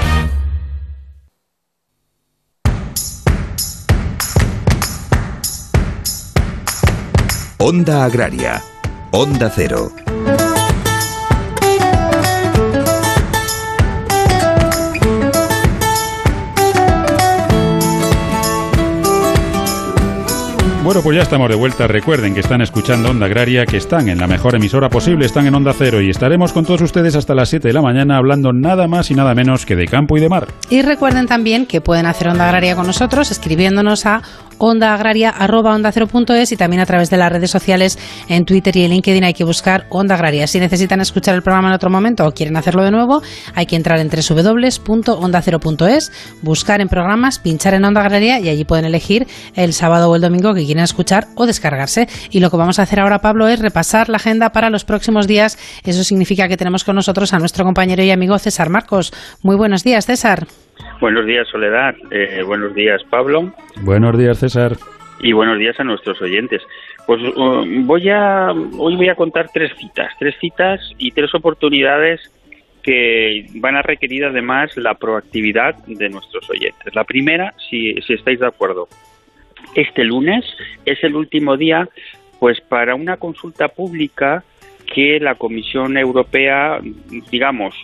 [7.63, 8.59] Onda Agraria.
[9.11, 9.91] Onda Cero.
[20.83, 21.87] Bueno, pues ya estamos de vuelta.
[21.87, 25.53] Recuerden que están escuchando Onda Agraria, que están en la mejor emisora posible, están en
[25.53, 28.87] Onda Cero y estaremos con todos ustedes hasta las 7 de la mañana hablando nada
[28.87, 30.47] más y nada menos que de campo y de mar.
[30.71, 34.23] Y recuerden también que pueden hacer Onda Agraria con nosotros escribiéndonos a
[34.61, 37.97] ondaagraria.es y también a través de las redes sociales
[38.29, 40.45] en Twitter y en LinkedIn hay que buscar Onda Agraria.
[40.45, 43.21] Si necesitan escuchar el programa en otro momento o quieren hacerlo de nuevo,
[43.55, 46.11] hay que entrar en www.ondacero.es,
[46.43, 50.21] buscar en programas, pinchar en Onda Agraria y allí pueden elegir el sábado o el
[50.21, 52.07] domingo que quieren escuchar o descargarse.
[52.29, 55.27] Y lo que vamos a hacer ahora, Pablo, es repasar la agenda para los próximos
[55.27, 55.57] días.
[55.83, 59.11] Eso significa que tenemos con nosotros a nuestro compañero y amigo César Marcos.
[59.41, 60.45] Muy buenos días, César.
[60.99, 61.95] Buenos días, Soledad.
[62.11, 63.51] Eh, buenos días, Pablo.
[63.81, 64.77] Buenos días, César.
[65.19, 66.61] Y buenos días a nuestros oyentes.
[67.05, 72.19] Pues uh, voy a hoy voy a contar tres citas, tres citas y tres oportunidades
[72.81, 76.95] que van a requerir además la proactividad de nuestros oyentes.
[76.95, 78.87] La primera, si, si estáis de acuerdo,
[79.75, 80.45] este lunes
[80.85, 81.87] es el último día
[82.39, 84.43] pues para una consulta pública
[84.93, 86.79] que la Comisión Europea,
[87.31, 87.75] digamos,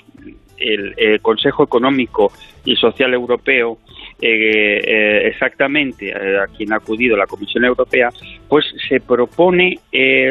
[0.57, 2.31] el, Consejo Económico
[2.65, 3.77] y Social Europeo,
[4.21, 8.09] eh, eh, exactamente eh, a quien ha acudido la Comisión Europea,
[8.47, 9.79] pues se propone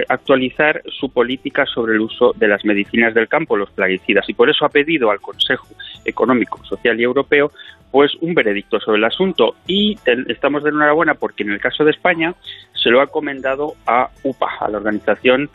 [0.08, 4.50] actualizar su política sobre el uso de las medicinas del campo, los plaguicidas, y por
[4.50, 5.68] eso ha pedido al Consejo
[6.04, 7.50] Económico, Social y Europeo
[7.90, 9.54] pues un veredicto sobre el asunto.
[9.66, 9.96] Y
[10.28, 12.34] estamos de enhorabuena porque en el caso de España
[12.74, 15.48] se lo ha encomendado a UPA, a la organización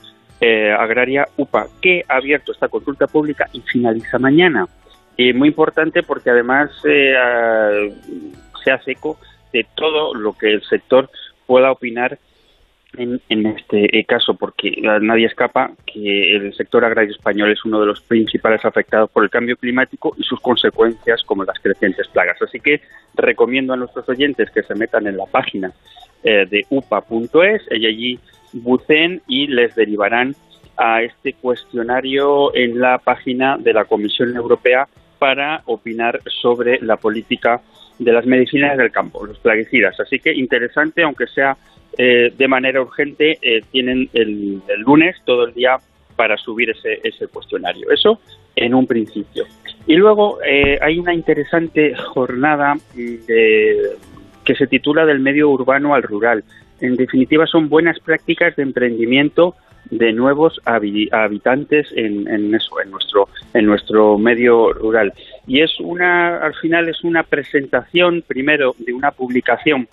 [0.43, 4.67] eh, agraria UPA, que ha abierto esta consulta pública y finaliza mañana.
[5.15, 7.93] Y muy importante porque además eh,
[8.63, 9.19] se hace eco
[9.53, 11.11] de todo lo que el sector
[11.45, 12.17] pueda opinar
[12.97, 17.85] en, este eh, caso, porque nadie escapa que el sector agrario español es uno de
[17.85, 22.41] los principales afectados por el cambio climático y sus consecuencias como las crecientes plagas.
[22.41, 22.81] Así que
[23.13, 25.71] recomiendo a nuestros oyentes que se metan en la página
[26.23, 28.19] de upa.es y allí
[28.53, 30.35] bucen y les derivarán
[30.77, 34.87] a este cuestionario en la página de la Comisión Europea
[35.19, 37.61] para opinar sobre la política
[37.99, 39.99] de las medicinas del campo, los plaguicidas.
[39.99, 41.55] Así que interesante, aunque sea
[41.97, 45.77] eh, de manera urgente, eh, tienen el, lunes todo el día
[46.15, 47.91] para subir ese, ese cuestionario.
[47.91, 48.19] Eso
[48.55, 49.45] en un principio.
[49.85, 56.43] Y luego eh, hay una interesante jornada que se titula Del medio urbano al rural
[56.81, 59.55] en definitiva son buenas prácticas de emprendimiento
[59.89, 65.13] de nuevos habitantes en, eso, en nuestro en nuestro medio rural.
[65.47, 69.87] Y es una al final es una presentación primero de una publicación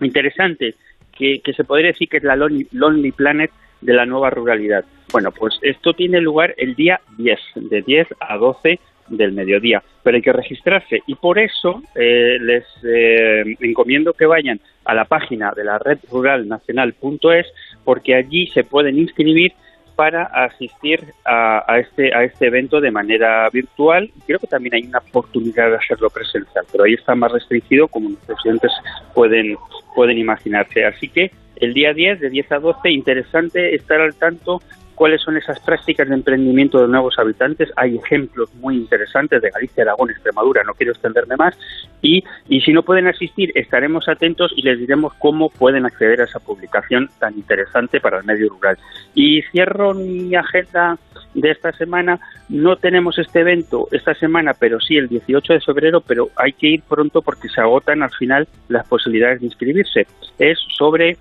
[0.00, 0.74] interesante
[1.16, 4.84] que, se podría decir que es la Lonely, Planet de la nueva ruralidad.
[5.12, 10.16] Bueno, pues esto tiene lugar el día 10, de 10 a 12 del mediodía, pero
[10.16, 15.52] hay que registrarse y por eso eh, les eh, encomiendo que vayan a la página
[15.54, 17.46] de la red rural nacional.es
[17.84, 19.52] porque allí se pueden inscribir
[19.96, 24.10] para asistir a, este a este evento de manera virtual.
[24.26, 28.10] Creo que también hay una oportunidad de hacerlo presencial, pero ahí está más restringido como
[28.10, 28.72] nuestros estudiantes
[29.14, 29.56] pueden
[29.94, 30.84] pueden imaginarse.
[30.84, 34.60] Así que el día 10, de 10 a 12, interesante estar al tanto
[34.96, 37.70] cuáles son esas prácticas de emprendimiento de nuevos habitantes.
[37.76, 41.56] Hay ejemplos muy interesantes de Galicia, Aragón, Extremadura, no quiero extenderme más.
[42.02, 46.24] Y, y si no pueden asistir, estaremos atentos y les diremos cómo pueden acceder a
[46.24, 48.76] esa publicación tan interesante para el medio rural.
[49.14, 50.98] Y cierro mi agenda
[51.34, 52.18] de esta semana.
[52.48, 56.68] No tenemos este evento esta semana, pero sí el 18 de febrero, pero hay que
[56.68, 60.06] ir pronto porque se agotan al final las posibilidades de inscribirse.
[60.38, 61.16] Es sobre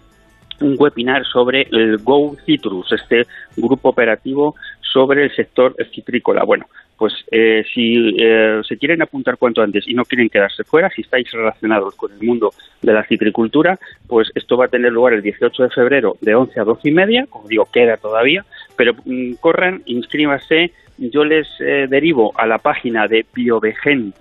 [0.61, 6.43] un webinar sobre el Go Citrus, este grupo operativo sobre el sector citrícola.
[6.43, 10.89] Bueno, pues eh, si eh, se quieren apuntar cuanto antes y no quieren quedarse fuera,
[10.89, 15.13] si estáis relacionados con el mundo de la citricultura, pues esto va a tener lugar
[15.13, 18.45] el 18 de febrero de 11 a 12 y media, como digo, queda todavía,
[18.77, 24.13] pero mm, corran, inscríbase, yo les eh, derivo a la página de Biovegen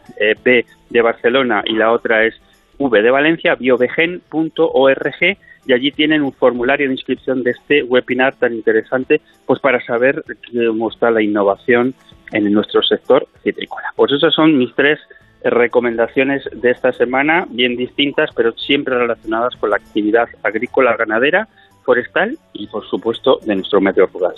[0.43, 2.35] B de Barcelona y la otra es
[2.79, 5.37] V de Valencia, biovegen.org
[5.67, 10.25] y allí tienen un formulario de inscripción de este webinar tan interesante, pues para saber
[10.53, 11.95] cómo está la innovación
[12.33, 13.87] en nuestro sector citrícola.
[13.97, 14.99] Pues esas son mis tres
[15.45, 21.49] recomendaciones de esta semana, bien distintas, pero siempre relacionadas con la actividad agrícola, ganadera,
[21.85, 24.35] forestal y, por supuesto, de nuestro medio rural.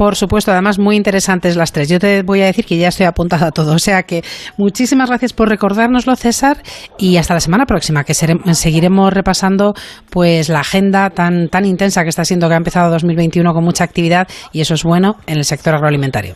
[0.00, 1.90] Por supuesto, además muy interesantes las tres.
[1.90, 3.74] Yo te voy a decir que ya estoy apuntada a todo.
[3.74, 4.22] O sea que
[4.56, 6.56] muchísimas gracias por recordárnoslo, César,
[6.98, 9.74] y hasta la semana próxima, que seguiremos repasando
[10.10, 13.84] pues la agenda tan, tan intensa que está siendo que ha empezado 2021 con mucha
[13.84, 16.32] actividad y eso es bueno en el sector agroalimentario.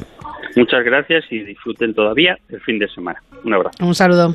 [0.56, 3.18] Muchas gracias y disfruten todavía el fin de semana.
[3.46, 3.78] Un abrazo.
[3.82, 4.34] Un saludo.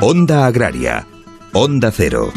[0.00, 1.08] Onda Agraria.
[1.52, 2.30] Onda Cero.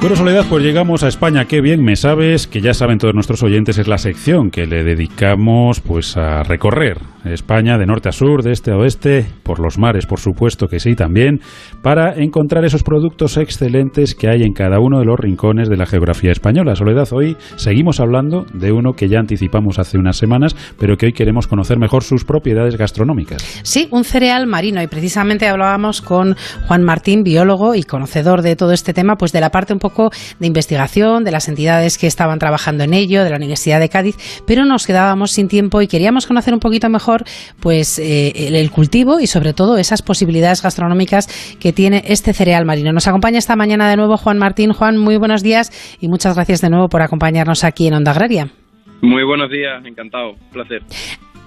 [0.00, 1.44] Bueno, Soledad, pues llegamos a España.
[1.44, 4.82] Qué bien me sabes, que ya saben todos nuestros oyentes, es la sección que le
[4.82, 9.78] dedicamos pues a recorrer España de norte a sur, de este a oeste, por los
[9.78, 11.40] mares, por supuesto que sí también,
[11.82, 15.86] para encontrar esos productos excelentes que hay en cada uno de los rincones de la
[15.86, 16.74] geografía española.
[16.74, 21.12] Soledad, hoy seguimos hablando de uno que ya anticipamos hace unas semanas, pero que hoy
[21.12, 23.42] queremos conocer mejor sus propiedades gastronómicas.
[23.62, 26.36] Sí, un cereal marino y precisamente hablábamos con
[26.66, 30.10] Juan Martín, biólogo y conocedor de todo este tema, pues de la parte un poco
[30.38, 34.16] de investigación, de las entidades que estaban trabajando en ello, de la Universidad de Cádiz,
[34.46, 37.15] pero nos quedábamos sin tiempo y queríamos conocer un poquito mejor
[37.60, 41.28] pues eh, el, cultivo y sobre todo esas posibilidades gastronómicas
[41.60, 42.92] que tiene este cereal marino.
[42.92, 44.72] Nos acompaña esta mañana de nuevo Juan Martín.
[44.72, 48.48] Juan, muy buenos días y muchas gracias de nuevo por acompañarnos aquí en Onda Agraria.
[49.02, 50.82] Muy buenos días, encantado, placer.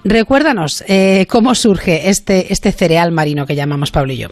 [0.04, 4.28] Recuérdanos eh, cómo surge este, este cereal marino que llamamos Pablo y yo.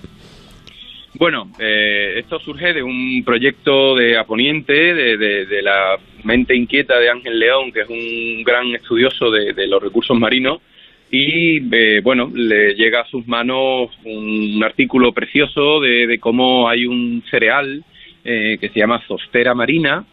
[1.18, 7.38] Bueno, eh, esto surge de un proyecto de Aponiente, de, la mente inquieta de Ángel
[7.38, 10.62] León, que es un gran estudioso de, los recursos marinos,
[11.10, 17.22] y eh, bueno, le llega a sus manos un, artículo precioso de, cómo hay un
[17.30, 17.82] cereal
[18.24, 20.04] eh, que se llama zostera marina,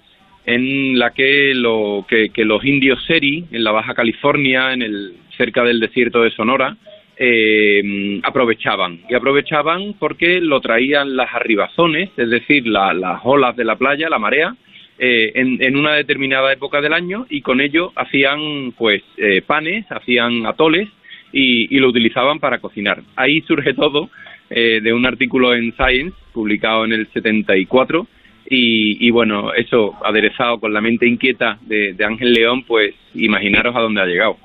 [0.46, 5.64] en la que, lo, que, los indios seri, en la Baja California, en el, cerca
[5.64, 6.78] del desierto de Sonora,
[7.18, 9.02] eh, aprovechaban.
[9.10, 14.20] Y aprovechaban porque lo traían las arribazones, es decir, las olas de la playa, la
[14.20, 14.56] marea,
[14.98, 20.46] eh, en, una determinada época del año y con ello hacían pues eh, panes, hacían
[20.46, 20.88] atoles
[21.34, 23.02] y, lo utilizaban para cocinar.
[23.16, 24.10] Ahí surge todo
[24.50, 28.08] eh, de un artículo en Science publicado en el 74
[28.50, 33.76] y, y bueno, eso aderezado con la mente inquieta de, de Ángel León, pues imaginaros
[33.76, 34.38] a dónde ha llegado.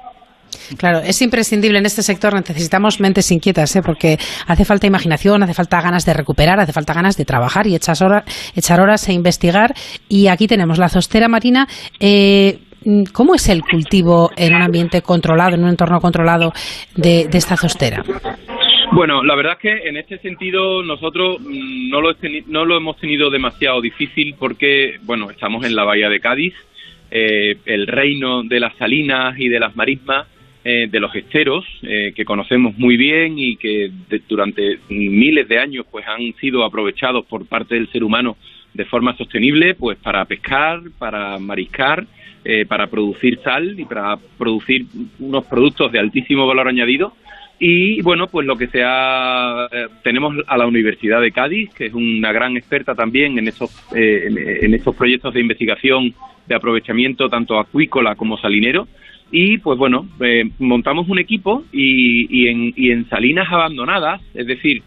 [0.79, 3.83] Claro, es imprescindible en este sector, necesitamos mentes inquietas, ¿eh?
[3.85, 7.75] porque hace falta imaginación, hace falta ganas de recuperar, hace falta ganas de trabajar y
[7.75, 9.75] echar horas, echar horas e investigar.
[10.09, 11.67] Y aquí tenemos la zostera marina.
[11.99, 16.53] Eh, mm, ¿cómo es el cultivo en un ambiente controlado, en un entorno controlado
[16.97, 18.03] de, esta zostera?
[18.93, 23.81] Bueno, la verdad es que en este sentido nosotros mm, no lo, hemos tenido demasiado
[23.81, 26.55] difícil porque, bueno, estamos en la bahía de Cádiz,
[27.11, 30.27] eh, el reino de las salinas y de las marismas,
[30.65, 33.91] eh, de los esteros, eh, que conocemos muy bien y que
[34.29, 38.37] durante miles de años pues han sido aprovechados por parte del ser humano
[38.75, 42.07] de forma sostenible, pues para pescar, para mariscar,
[42.69, 44.87] para producir sal y para producir
[45.19, 47.13] unos productos de altísimo valor añadido
[47.63, 51.93] y bueno, pues lo que sea, eh, tenemos a la Universidad de Cádiz, que es
[51.93, 56.15] una gran experta también en esos, eh, en, estos proyectos de investigación
[56.47, 58.89] de aprovechamiento tanto acuícola como salinero.
[59.31, 64.83] Y pues bueno, eh, montamos un equipo y, en, y en salinas abandonadas, es decir,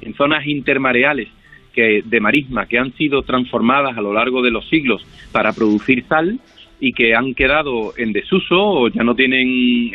[0.00, 1.28] en zonas intermareales
[1.72, 6.04] que, de marisma que han sido transformadas a lo largo de los siglos para producir
[6.08, 6.40] sal,
[6.80, 9.90] y que han quedado en desuso o ya no tienen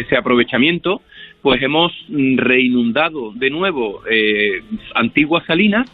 [0.00, 1.00] ese aprovechamiento,
[1.44, 4.62] pues hemos reinundado de nuevo eh,
[4.94, 5.86] antiguas salinas,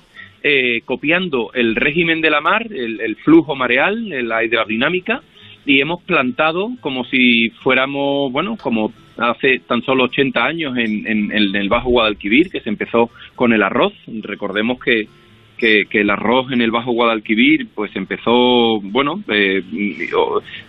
[0.44, 5.22] eh, copiando el régimen de la mar, el, flujo mareal, la hidrodinámica,
[5.66, 11.68] y hemos plantado como si fuéramos, bueno, como hace tan solo 80 años en, el
[11.68, 13.92] Bajo Guadalquivir, que se empezó con el arroz.
[14.06, 15.06] Recordemos que,
[15.58, 19.62] que, el arroz en el Bajo Guadalquivir pues empezó, bueno, eh,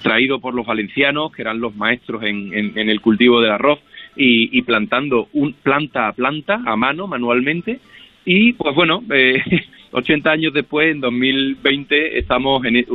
[0.01, 3.79] traído por los valencianos, que eran los maestros en, en el cultivo del arroz,
[4.15, 7.79] y, plantando un, planta a planta, a mano, manualmente.
[8.25, 9.41] Y pues bueno, eh,
[9.91, 12.85] 80 años después, en 2020, estamos en,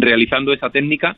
[0.00, 1.16] realizando esa técnica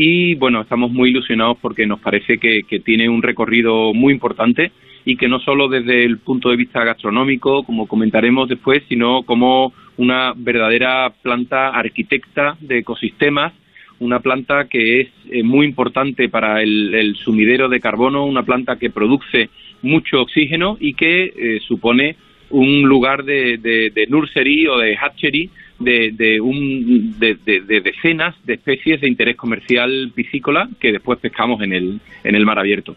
[0.00, 4.70] y bueno, estamos muy ilusionados porque nos parece que, que, tiene un recorrido muy importante
[5.04, 9.72] y que no solo desde el punto de vista gastronómico, como comentaremos después, sino como
[9.96, 13.52] una verdadera planta arquitecta de ecosistemas
[14.00, 18.90] una planta que es eh, muy importante para el, sumidero de carbono, una planta que
[18.90, 19.50] produce
[19.82, 22.14] mucho oxígeno y que eh, supone
[22.50, 27.36] un lugar de, de, nursery o de hatchery de, de, un, de,
[27.80, 32.58] decenas de especies de interés comercial piscícola que después pescamos en el, en el mar
[32.58, 32.96] abierto.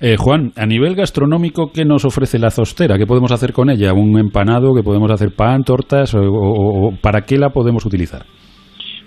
[0.00, 2.96] Eh, Juan, a nivel gastronómico, ¿qué nos ofrece la zostera?
[2.96, 3.92] ¿Qué podemos hacer con ella?
[3.92, 4.74] ¿Un empanado?
[4.74, 6.14] ¿Qué podemos hacer pan, tortas?
[6.16, 8.22] o para qué la podemos utilizar?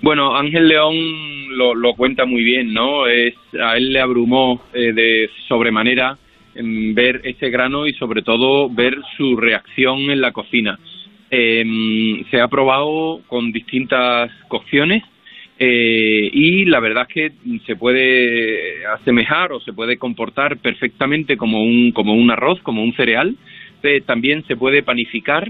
[0.04, 0.96] Bueno, Ángel León
[1.56, 3.08] lo, cuenta muy bien, ¿no?
[3.08, 6.18] Es, a él le abrumó eh, de sobremanera
[6.56, 10.78] ver ese grano y sobre todo ver su reacción en la cocina.
[11.36, 15.02] Em, se ha probado con distintas cocciones
[15.58, 17.32] eh, y la verdad es que
[17.66, 22.94] se puede asemejar o se puede comportar perfectamente como un, como un arroz, como un
[22.94, 23.36] cereal.
[23.82, 25.50] Eh, también se puede panificar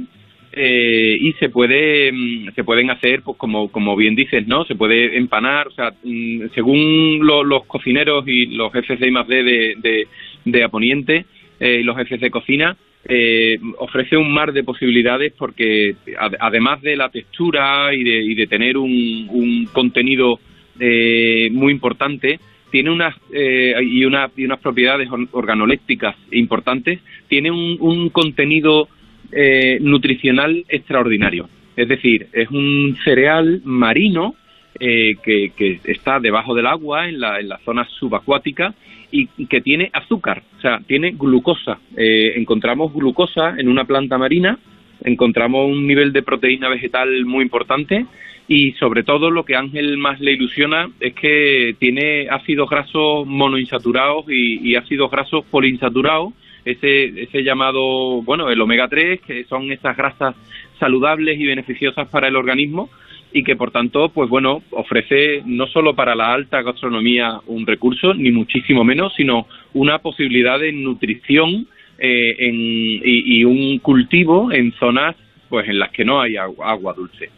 [0.53, 4.75] eh, y se puede mm, se pueden hacer pues como como bien dices no se
[4.75, 10.07] puede empanar o sea mm, según los cocineros y los jefes de I+D de, de,
[10.45, 11.25] de Aponiente
[11.59, 12.77] eh, y los jefes de cocina
[13.07, 15.95] eh, ofrece un mar de posibilidades porque
[16.39, 20.39] además de la textura y de, y de tener un, un contenido
[20.75, 22.39] muy importante
[22.71, 28.87] tiene unas y, una, y unas propiedades organolépticas importantes tiene un, un contenido
[29.35, 31.49] eh, nutricional extraordinario.
[31.75, 34.35] Es decir, es un cereal marino
[34.79, 38.75] eh, que, está debajo del agua, en la, en la zona subacuática,
[39.13, 41.79] y que tiene azúcar, o sea, tiene glucosa.
[41.95, 44.57] Eh, encontramos glucosa en una planta marina,
[45.03, 48.07] encontramos un nivel de proteína vegetal muy importante
[48.47, 54.25] y sobre todo lo que Ángel más le ilusiona es que tiene ácidos grasos monoinsaturados
[54.29, 56.33] y, y ácidos grasos poliinsaturados
[56.65, 60.35] ese, ese llamado, bueno, el omega 3, que son esas grasas
[60.79, 62.89] saludables y beneficiosas para el organismo
[63.33, 68.13] y que por tanto, pues bueno, ofrece no solo para la alta gastronomía un recurso,
[68.13, 71.67] ni muchísimo menos, sino una posibilidad de nutrición
[71.97, 75.15] eh, en, y, un cultivo en zonas
[75.49, 77.29] pues en las que no hay agua dulce.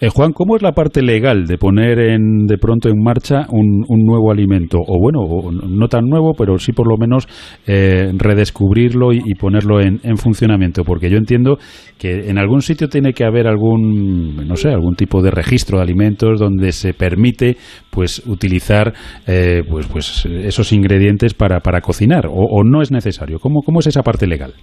[0.00, 3.84] Eh, Juan, ¿cómo es la parte legal de poner en, de pronto en marcha un,
[3.88, 4.78] nuevo alimento?
[4.78, 5.20] O bueno,
[5.52, 7.28] no tan nuevo, pero sí por lo menos
[7.66, 10.84] eh, redescubrirlo y, ponerlo en, funcionamiento.
[10.84, 11.58] Porque yo entiendo
[11.98, 15.84] que en algún sitio tiene que haber algún, no sé, algún tipo de registro de
[15.84, 17.56] alimentos donde se permite
[17.90, 18.92] pues utilizar
[19.26, 22.26] eh, pues, pues esos ingredientes para, para cocinar.
[22.30, 23.38] O, no es necesario?
[23.38, 24.54] ¿Cómo, ¿Cómo es esa parte legal?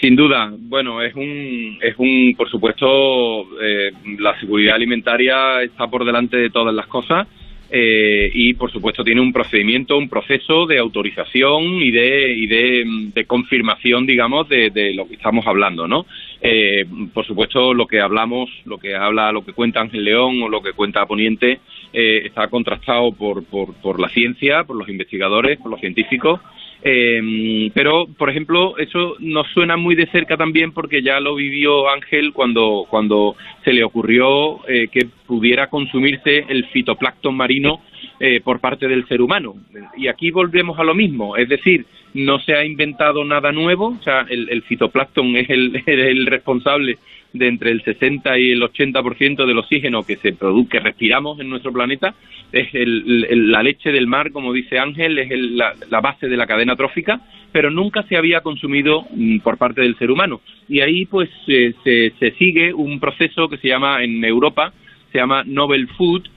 [0.00, 6.04] Sin duda, bueno, es un, es un, por supuesto, eh, la seguridad alimentaria está por
[6.04, 7.26] delante de todas las cosas
[7.70, 13.24] eh, y, por supuesto, tiene un procedimiento, un proceso de autorización y de, y de,
[13.26, 16.06] confirmación, digamos, de, lo que estamos hablando, ¿no?
[16.40, 20.48] Eh, por supuesto, lo que hablamos, lo que habla, lo que cuenta Ángel León o
[20.48, 21.58] lo que cuenta Poniente
[21.92, 26.40] eh, está contrastado por, por, por la ciencia, por los investigadores, por los científicos
[26.82, 31.88] eh, pero, por ejemplo, eso nos suena muy de cerca también porque ya lo vivió
[31.88, 37.80] Ángel cuando, cuando se le ocurrió eh, que pudiera consumirse el fitoplancton marino
[38.20, 39.54] eh, por parte del ser humano.
[39.96, 44.02] Y aquí volvemos a lo mismo, es decir, no se ha inventado nada nuevo, o
[44.02, 46.98] sea, el, el fitoplancton es el, el responsable
[47.32, 51.48] de entre el 60 y el 80% del oxígeno que se produce, que respiramos en
[51.48, 52.14] nuestro planeta,
[52.52, 56.46] es el, la leche del mar, como dice Ángel, es la, la, base de la
[56.46, 57.20] cadena trófica,
[57.52, 60.40] pero nunca se había consumido mm, por parte del ser humano.
[60.68, 64.72] Y ahí pues se, se sigue un proceso que se llama en Europa,
[65.12, 66.28] se llama Novel Food,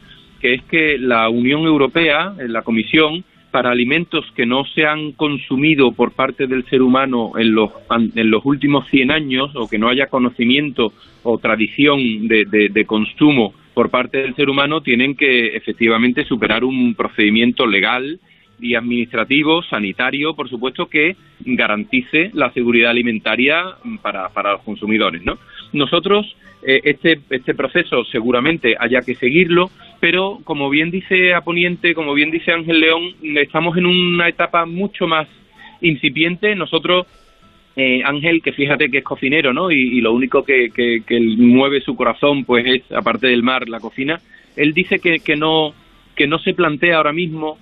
[0.41, 5.91] que es que la Unión Europea, la Comisión, para alimentos que no se han consumido
[5.91, 7.69] por parte del ser humano en los,
[8.15, 10.93] en los últimos 100 años o que no haya conocimiento
[11.23, 16.95] o tradición de, de, consumo por parte del ser humano, tienen que efectivamente superar un
[16.95, 18.19] procedimiento legal
[18.61, 23.63] y administrativo, sanitario, por supuesto, que garantice la seguridad alimentaria
[24.01, 25.23] para, para los consumidores.
[25.23, 25.37] ¿no?
[25.73, 26.35] Nosotros,
[26.65, 32.31] eh, este, este proceso seguramente haya que seguirlo, pero como bien dice Aponiente, como bien
[32.31, 35.27] dice Ángel León, estamos en una etapa mucho más
[35.81, 36.55] incipiente.
[36.55, 37.07] Nosotros,
[37.75, 39.71] eh, Ángel, que fíjate que es cocinero, ¿no?
[39.71, 44.19] Y, lo único que, que, mueve su corazón, pues es, aparte del mar, la cocina.
[44.55, 45.73] Él dice que, que no
[46.15, 47.57] que no se plantea ahora mismo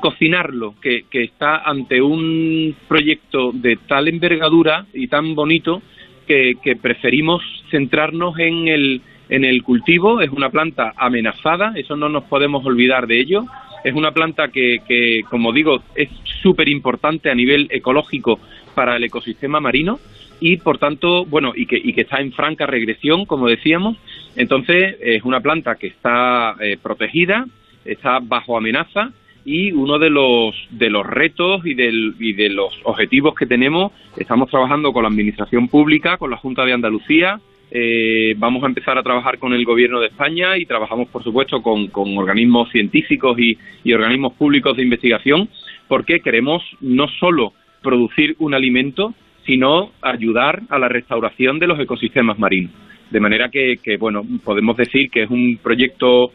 [0.00, 5.82] cocinarlo, que, que está ante un proyecto de tal envergadura y tan bonito
[6.26, 12.08] que, que preferimos centrarnos en el en el cultivo, es una planta amenazada, eso no
[12.08, 13.44] nos podemos olvidar de ello,
[13.84, 16.10] es una planta que, que como digo, es
[16.42, 18.40] súper importante a nivel ecológico
[18.74, 20.00] para el ecosistema marino
[20.40, 23.96] y por tanto, bueno, y que, y que está en franca regresión, como decíamos,
[24.36, 27.44] entonces es una planta que está eh, protegida,
[27.84, 29.12] está bajo amenaza
[29.44, 33.92] y uno de los de los retos y, del, y de los objetivos que tenemos
[34.16, 37.40] estamos trabajando con la administración pública con la Junta de Andalucía
[37.72, 41.62] eh, vamos a empezar a trabajar con el Gobierno de España y trabajamos, por supuesto,
[41.62, 45.48] con, organismos científicos y, organismos públicos de investigación,
[45.86, 49.14] porque queremos no solo producir un alimento,
[49.46, 52.72] sino ayudar a la restauración de los ecosistemas marinos.
[53.10, 56.32] De manera que, bueno, podemos decir que es un proyecto,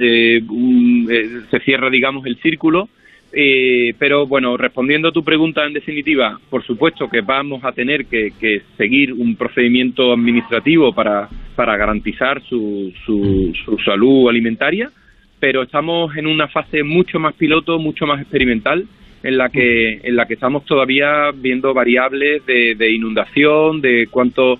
[0.00, 2.88] eh, eh, se cierra, digamos, el círculo.
[3.30, 8.06] Eh, pero bueno, respondiendo a tu pregunta en definitiva, por supuesto que vamos a tener
[8.06, 8.32] que,
[8.78, 13.52] seguir un procedimiento administrativo para, para garantizar su, su,
[13.84, 14.90] salud alimentaria,
[15.38, 18.86] pero estamos en una fase mucho más piloto, mucho más experimental,
[19.22, 24.58] en la que, en la que estamos todavía viendo variables de, de inundación, de cuánto,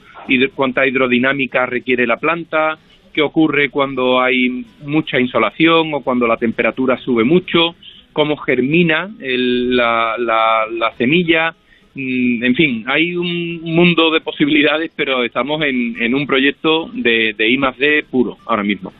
[0.54, 2.78] cuánta hidrodinámica requiere la planta,
[3.12, 7.74] qué ocurre cuando hay mucha insolación o cuando la temperatura sube mucho
[8.12, 11.54] cómo germina la, la, semilla.
[11.94, 17.34] Mm, en fin, hay un mundo de posibilidades, pero estamos en, en un proyecto de,
[17.36, 18.92] de I D puro ahora mismo.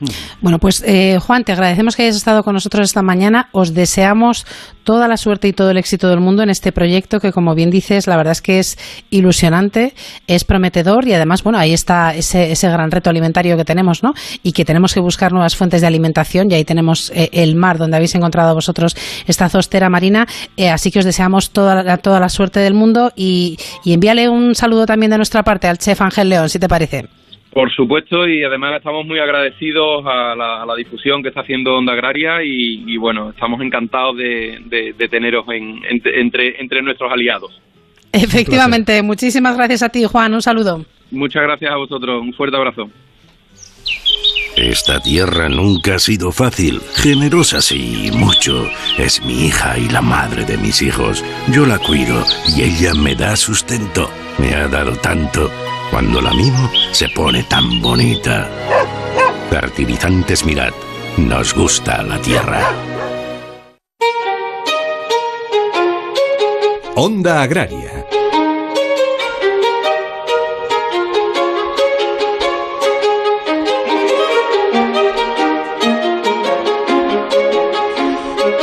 [0.40, 3.48] Bueno, pues eh, Juan, te agradecemos que hayas estado con nosotros esta mañana.
[3.52, 4.46] Os deseamos
[4.84, 7.70] toda la suerte y todo el éxito del mundo en este proyecto que, como bien
[7.70, 8.78] dices, la verdad es que es
[9.10, 9.94] ilusionante,
[10.26, 14.14] es prometedor y además, bueno, ahí está ese, ese gran reto alimentario que tenemos, ¿no?
[14.42, 17.78] Y que tenemos que buscar nuevas fuentes de alimentación y ahí tenemos eh, el mar
[17.78, 18.96] donde habéis encontrado vosotros
[19.26, 20.26] esta zostera marina.
[20.56, 24.28] Eh, así que os deseamos toda la, toda la suerte del mundo y, y envíale
[24.28, 27.08] un saludo también de nuestra parte al chef Ángel León, si te parece.
[27.52, 32.44] Por supuesto, y además estamos muy agradecidos a la, difusión que está haciendo Onda Agraria
[32.44, 37.60] y, bueno, estamos encantados de, teneros entre, entre nuestros aliados.
[38.12, 40.34] Efectivamente, muchísimas gracias a ti, Juan.
[40.34, 40.84] Un saludo.
[41.10, 42.22] Muchas gracias a vosotros.
[42.22, 42.88] Un fuerte abrazo.
[44.56, 48.68] Esta tierra nunca ha sido fácil, generosa sí, mucho.
[48.98, 51.24] Es mi hija y la madre de mis hijos.
[51.52, 52.24] Yo la cuido
[52.56, 54.10] y ella me da sustento.
[54.38, 55.50] Me ha dado tanto
[55.90, 58.48] cuando la mimo, se pone tan bonita.
[59.50, 60.72] Fertilizantes Mirad.
[61.16, 62.60] Nos gusta la tierra.
[66.94, 67.99] Onda Agraria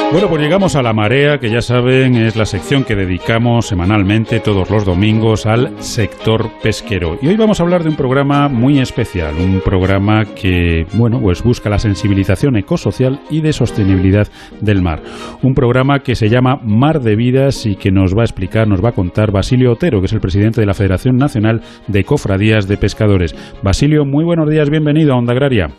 [0.10, 4.40] Bueno, pues llegamos a La Marea, que ya saben es la sección que dedicamos semanalmente
[4.40, 7.20] todos los domingos al sector pesquero.
[7.22, 11.44] Y hoy vamos a hablar de un programa muy especial, un programa que, bueno, pues
[11.44, 14.30] busca la sensibilización ecosocial y de sostenibilidad
[14.62, 15.02] del mar.
[15.42, 18.84] Un programa que se llama Mar de Vidas y que nos va a explicar, nos
[18.84, 22.66] va a contar Basilio Otero, que es el presidente de la Federación Nacional de Cofradías
[22.68, 23.36] de Pescadores.
[23.62, 25.70] Basilio, muy buenos días, bienvenido a Onda Agraria.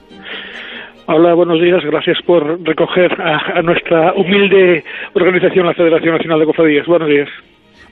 [1.10, 1.82] Hola, buenos días.
[1.86, 4.84] Gracias por recoger a, nuestra humilde
[5.14, 6.86] organización, la Federación Nacional de Cofradías.
[6.86, 7.28] Buenos días.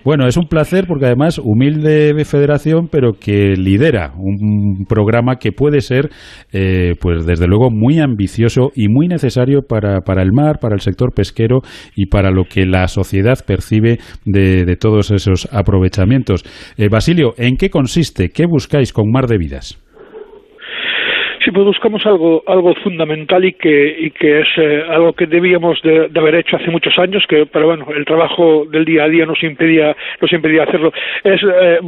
[0.05, 5.81] Bueno, es un placer porque además humilde federación, pero que lidera un programa que puede
[5.81, 6.11] ser,
[6.53, 10.81] eh, pues desde luego, muy ambicioso y muy necesario para, para, el mar, para el
[10.81, 11.61] sector pesquero
[11.97, 13.97] y para lo que la sociedad percibe
[14.27, 16.45] de, todos esos aprovechamientos.
[16.77, 18.29] Eh, Basilio, ¿en qué consiste?
[18.29, 19.86] ¿Qué buscáis con Mar de Vidas?
[21.47, 25.81] Sí, pues buscamos algo, algo fundamental y que, y que es eh, algo que debíamos
[25.83, 29.27] de, haber hecho hace muchos años, que, pero bueno, el trabajo del día a día
[29.27, 30.93] nos impedía, nos impedía hacerlo.
[31.23, 31.79] Es eh,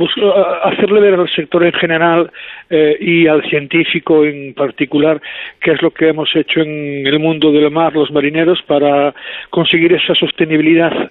[0.62, 2.30] hacerle ver al sector en general
[2.70, 5.20] eh, y al científico en particular
[5.61, 9.12] qué es lo que hemos hecho en el mundo del mar, los marineros, para
[9.50, 11.11] conseguir esa sostenibilidad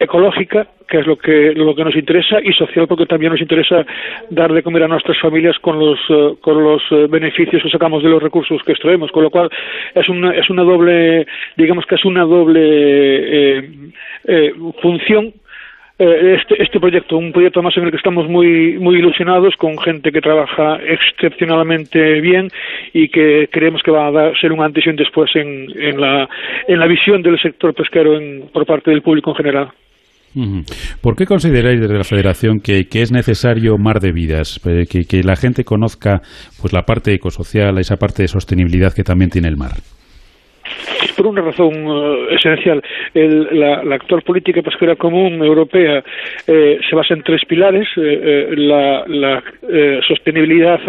[0.00, 3.84] ecológica, que es lo que, lo que nos interesa, y social, porque también nos interesa
[4.30, 8.02] dar de comer a nuestras familias con los, eh, con los eh, beneficios que sacamos
[8.02, 9.50] de los recursos que extraemos, con lo cual
[9.94, 11.26] es una, es una doble,
[11.56, 13.58] digamos que es una doble
[14.24, 15.34] eh, función
[15.98, 20.10] este, este proyecto, un proyecto más en el que estamos muy, muy ilusionados con gente
[20.10, 22.48] que trabaja excepcionalmente bien
[22.94, 26.26] y que creemos que va a ser un antes y un después en, en, la,
[26.68, 28.18] en la visión del sector pesquero
[28.50, 29.72] por parte del público en general.
[31.00, 34.60] ¿Por qué consideráis desde la Federación que, es necesario mar de vidas?
[34.64, 36.22] Eh, que, la gente conozca
[36.60, 39.72] pues la parte ecosocial, esa parte de sostenibilidad que también tiene el mar.
[41.16, 42.80] Por una razón eh, esencial,
[43.12, 46.04] la, actual política pesquera común europea
[46.46, 49.42] eh, se basa en tres pilares: la, la
[50.06, 50.80] sostenibilidad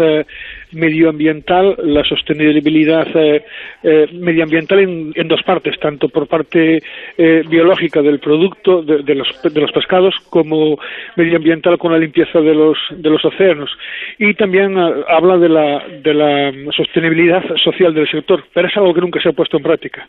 [0.72, 3.44] medioambiental, la sostenibilidad eh,
[3.82, 4.78] eh, medioambiental
[5.14, 6.82] en, dos partes, tanto por parte
[7.16, 10.78] eh, biológica del producto de, los, de, los, pescados como
[11.16, 13.70] medioambiental con la limpieza de los, de los océanos.
[14.18, 19.00] Y también habla de la, de la sostenibilidad social del sector, pero es algo que
[19.00, 20.08] nunca se ha puesto en práctica.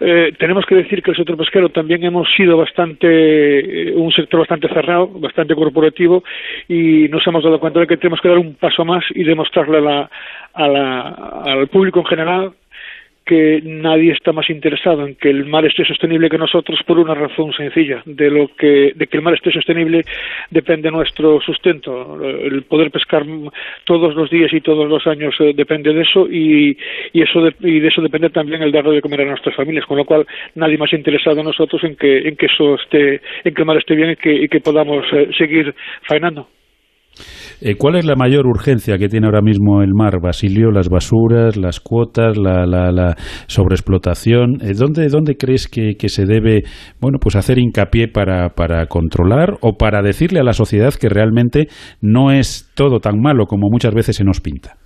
[0.00, 4.40] Eh, tenemos que decir que el sector pesquero también hemos sido bastante, eh, un sector
[4.40, 6.22] bastante cerrado, bastante corporativo
[6.68, 10.08] y nos hemos dado cuenta de que tenemos que dar un paso más y demostrarle
[10.54, 12.52] al público en general
[13.28, 17.14] que nadie está más interesado en que el mar esté sostenible que nosotros por una
[17.14, 20.02] razón sencilla de lo que de que el mar esté sostenible
[20.50, 22.18] depende nuestro sustento.
[22.24, 23.26] El poder pescar
[23.84, 26.74] todos los días y todos los años eh, depende de eso y,
[27.12, 29.84] y eso de, y de eso depende también el darle de comer a nuestras familias
[29.84, 33.52] con lo cual nadie más interesado en nosotros en que en que eso esté en
[33.54, 36.48] que el mar esté bien y que, y que podamos eh, seguir faenando
[37.60, 40.70] eh, ¿Cuál es la mayor urgencia que tiene ahora mismo el mar, Basilio?
[40.70, 44.58] Las basuras, las cuotas, la, la, sobreexplotación.
[44.62, 46.62] Eh, ¿dónde, ¿Dónde crees que, que, se debe
[47.00, 51.68] bueno, pues hacer hincapié para, para controlar o para decirle a la sociedad que realmente
[52.00, 54.77] no es todo tan malo como muchas veces se nos pinta?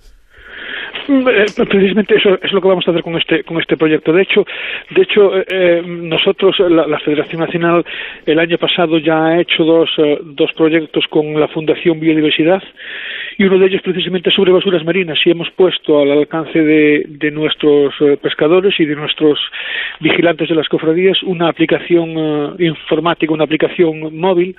[1.07, 4.13] Eh, precisamente eso es lo que vamos a hacer con este con este proyecto.
[4.13, 4.45] De hecho,
[4.89, 7.85] de hecho eh, eh, nosotros la, Federación Nacional
[8.25, 9.89] el año pasado ya ha hecho dos
[10.23, 12.63] dos proyectos con la Fundación Biodiversidad
[13.37, 17.31] y uno de ellos precisamente sobre basuras marinas y hemos puesto al alcance de, de
[17.31, 19.39] nuestros pescadores y de nuestros
[19.99, 24.55] vigilantes de las cofradías una aplicación informática, una aplicación móvil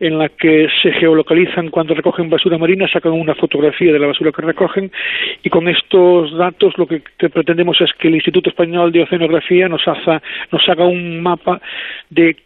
[0.00, 4.32] en la que se geolocalizan cuando recogen basura marina, sacan una fotografía de la basura
[4.32, 4.92] que recogen
[5.42, 9.82] y con estos datos lo que pretendemos es que el Instituto Español de Oceanografía nos,
[9.86, 11.60] nos haga un mapa
[12.10, 12.36] de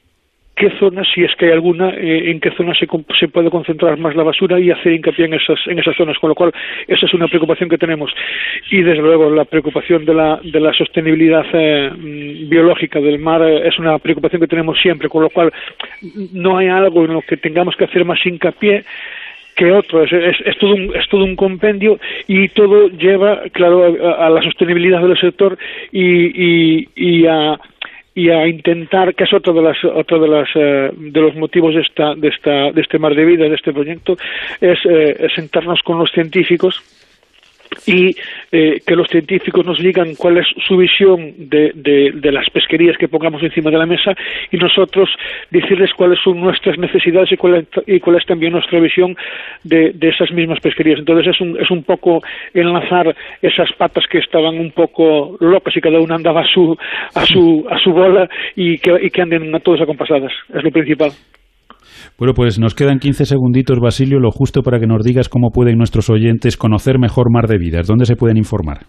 [0.62, 2.86] qué zonas, si es que hay alguna, eh, en qué zonas se,
[3.18, 6.28] se, puede concentrar más la basura y hacer hincapié en esas, en esas zonas, con
[6.28, 6.52] lo cual
[6.86, 8.12] esa es una preocupación que tenemos.
[8.70, 13.42] Y desde luego la preocupación de la, de la sostenibilidad eh, mm, biológica del mar
[13.42, 15.52] eh, es una preocupación que tenemos siempre, con lo cual
[16.32, 18.84] no hay algo en lo que tengamos que hacer más hincapié
[19.56, 21.98] que otro, es, todo un, es todo un compendio
[22.28, 23.84] y todo lleva, claro,
[24.16, 25.58] a, la sostenibilidad del sector
[25.90, 27.58] y, y, y a
[28.14, 31.74] y a intentar que es otro de las otro de las eh, de los motivos
[31.74, 34.16] de esta de esta de este mar de vida de este proyecto
[34.60, 36.82] es, eh, sentarnos con los científicos
[37.86, 38.16] y
[38.50, 43.08] eh, que los científicos nos digan cuál es su visión de, de, las pesquerías que
[43.08, 44.14] pongamos encima de la mesa
[44.50, 45.08] y nosotros
[45.50, 49.16] decirles cuáles son nuestras necesidades y cuál es, y cuál es también nuestra visión
[49.64, 50.98] de, de, esas mismas pesquerías.
[50.98, 52.22] Entonces es un, es un poco
[52.54, 56.76] enlazar esas patas que estaban un poco locas y cada una andaba a su,
[57.14, 60.32] a su, a su bola y que, y que anden todas acompasadas.
[60.54, 61.10] Es lo principal.
[62.22, 65.76] Bueno, pues nos quedan 15 segunditos, Basilio, lo justo para que nos digas cómo pueden
[65.76, 67.88] nuestros oyentes conocer mejor Mar de Vidas.
[67.88, 68.86] ¿Dónde se pueden informar?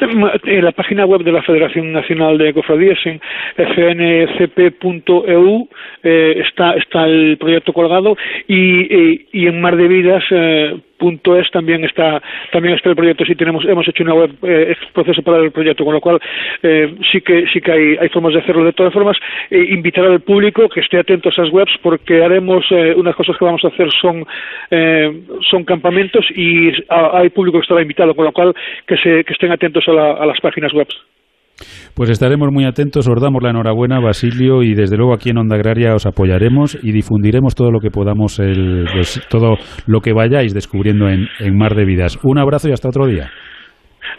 [0.44, 3.20] En la página web de la Federación Nacional de Cofradías, en
[3.56, 4.88] fncp.eu,
[6.02, 8.16] eh, está, está el proyecto colgado
[8.48, 9.76] y, y, en Mar.
[9.80, 12.22] Eh, punto es también está
[12.52, 15.84] también está el proyecto sí tenemos hemos hecho una web eh, proceso para el proyecto
[15.84, 16.20] con lo cual
[16.62, 19.16] eh, sí que sí que hay, hay formas de hacerlo de todas formas
[19.50, 23.36] eh, invitar al público que esté atento a esas webs porque haremos eh, unas cosas
[23.38, 24.26] que vamos a hacer son
[24.70, 28.54] eh, son campamentos y hay público que estará invitado con lo cual
[28.86, 30.86] que se que estén atentos a, a las páginas web
[31.94, 35.56] pues estaremos muy atentos, os damos la enhorabuena, Basilio, y desde luego aquí en Onda
[35.56, 40.54] Agraria os apoyaremos y difundiremos todo lo que podamos, el, pues, todo lo que vayáis
[40.54, 42.18] descubriendo en, en Mar de Vidas.
[42.22, 43.30] Un abrazo y hasta otro día.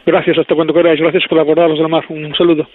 [0.06, 1.00] Gracias, hasta cuando queráis.
[1.00, 2.04] Gracias por acordaros de la mar.
[2.10, 2.68] Un saludo.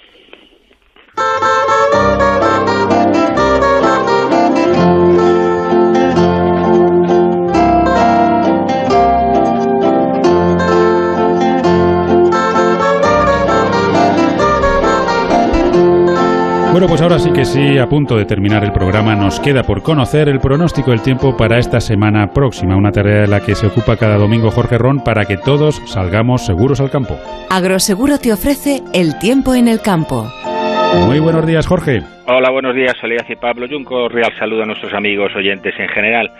[16.96, 20.30] Pues ahora sí que sí, a punto de terminar el programa, nos queda por conocer
[20.30, 23.98] el pronóstico del tiempo para esta semana próxima, una tarea de la que se ocupa
[23.98, 27.18] cada domingo Jorge Ron para que todos salgamos seguros al campo.
[27.50, 30.26] Agroseguro te ofrece el tiempo en el campo.
[31.04, 32.02] Muy buenos días, Jorge.
[32.26, 33.66] Hola, buenos días, Soledad y Pablo.
[33.68, 36.32] Junco, real saludo a nuestros amigos oyentes en general.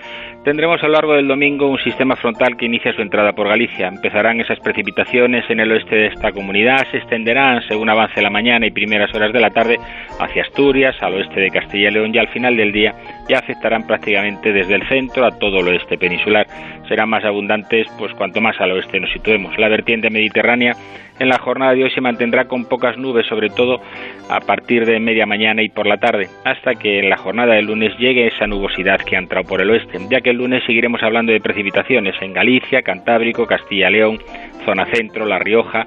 [0.44, 3.88] Tendremos a lo largo del domingo un sistema frontal que inicia su entrada por Galicia.
[3.88, 8.66] Empezarán esas precipitaciones en el oeste de esta comunidad, se extenderán según avance la mañana
[8.66, 9.78] y primeras horas de la tarde
[10.18, 12.94] hacia Asturias, al oeste de Castilla y León y al final del día
[13.28, 16.46] ya afectarán prácticamente desde el centro a todo el oeste peninsular.
[16.88, 19.58] Serán más abundantes pues cuanto más al oeste nos situemos.
[19.58, 20.72] La vertiente mediterránea
[21.18, 23.80] en la jornada de hoy se mantendrá con pocas nubes, sobre todo
[24.28, 27.66] a partir de media mañana y por la tarde, hasta que en la jornada del
[27.66, 31.02] lunes llegue esa nubosidad que ha entrado por el oeste, ya que el lunes seguiremos
[31.02, 34.18] hablando de precipitaciones en Galicia, Cantábrico, Castilla-León,
[34.64, 35.86] zona centro, La Rioja,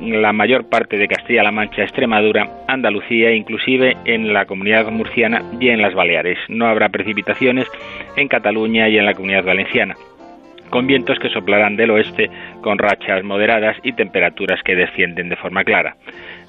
[0.00, 5.82] la mayor parte de Castilla-La Mancha, Extremadura, Andalucía, inclusive en la comunidad murciana y en
[5.82, 6.38] las Baleares.
[6.48, 7.66] No habrá precipitaciones
[8.16, 9.96] en Cataluña y en la comunidad valenciana
[10.70, 12.30] con vientos que soplarán del oeste
[12.62, 15.96] con rachas moderadas y temperaturas que descienden de forma clara.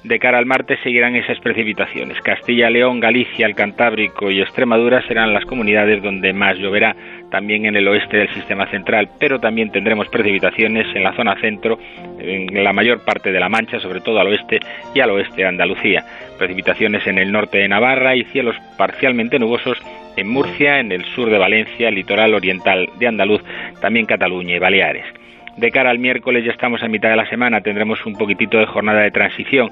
[0.04, 2.20] De cara al martes seguirán esas precipitaciones.
[2.22, 6.96] Castilla, León, Galicia, el Cantábrico y Extremadura serán las comunidades donde más lloverá,
[7.32, 11.78] también en el oeste del sistema central, pero también tendremos precipitaciones en la zona centro,
[12.18, 14.60] en la mayor parte de la Mancha, sobre todo al oeste
[14.94, 16.04] y al oeste de Andalucía.
[16.38, 19.78] Precipitaciones en el norte de Navarra y cielos parcialmente nubosos
[20.16, 23.42] en Murcia, en el sur de Valencia, litoral oriental de Andaluz,
[23.80, 25.21] también Cataluña y Baleares.
[25.56, 28.66] De cara al miércoles ya estamos a mitad de la semana, tendremos un poquitito de
[28.66, 29.70] jornada de transición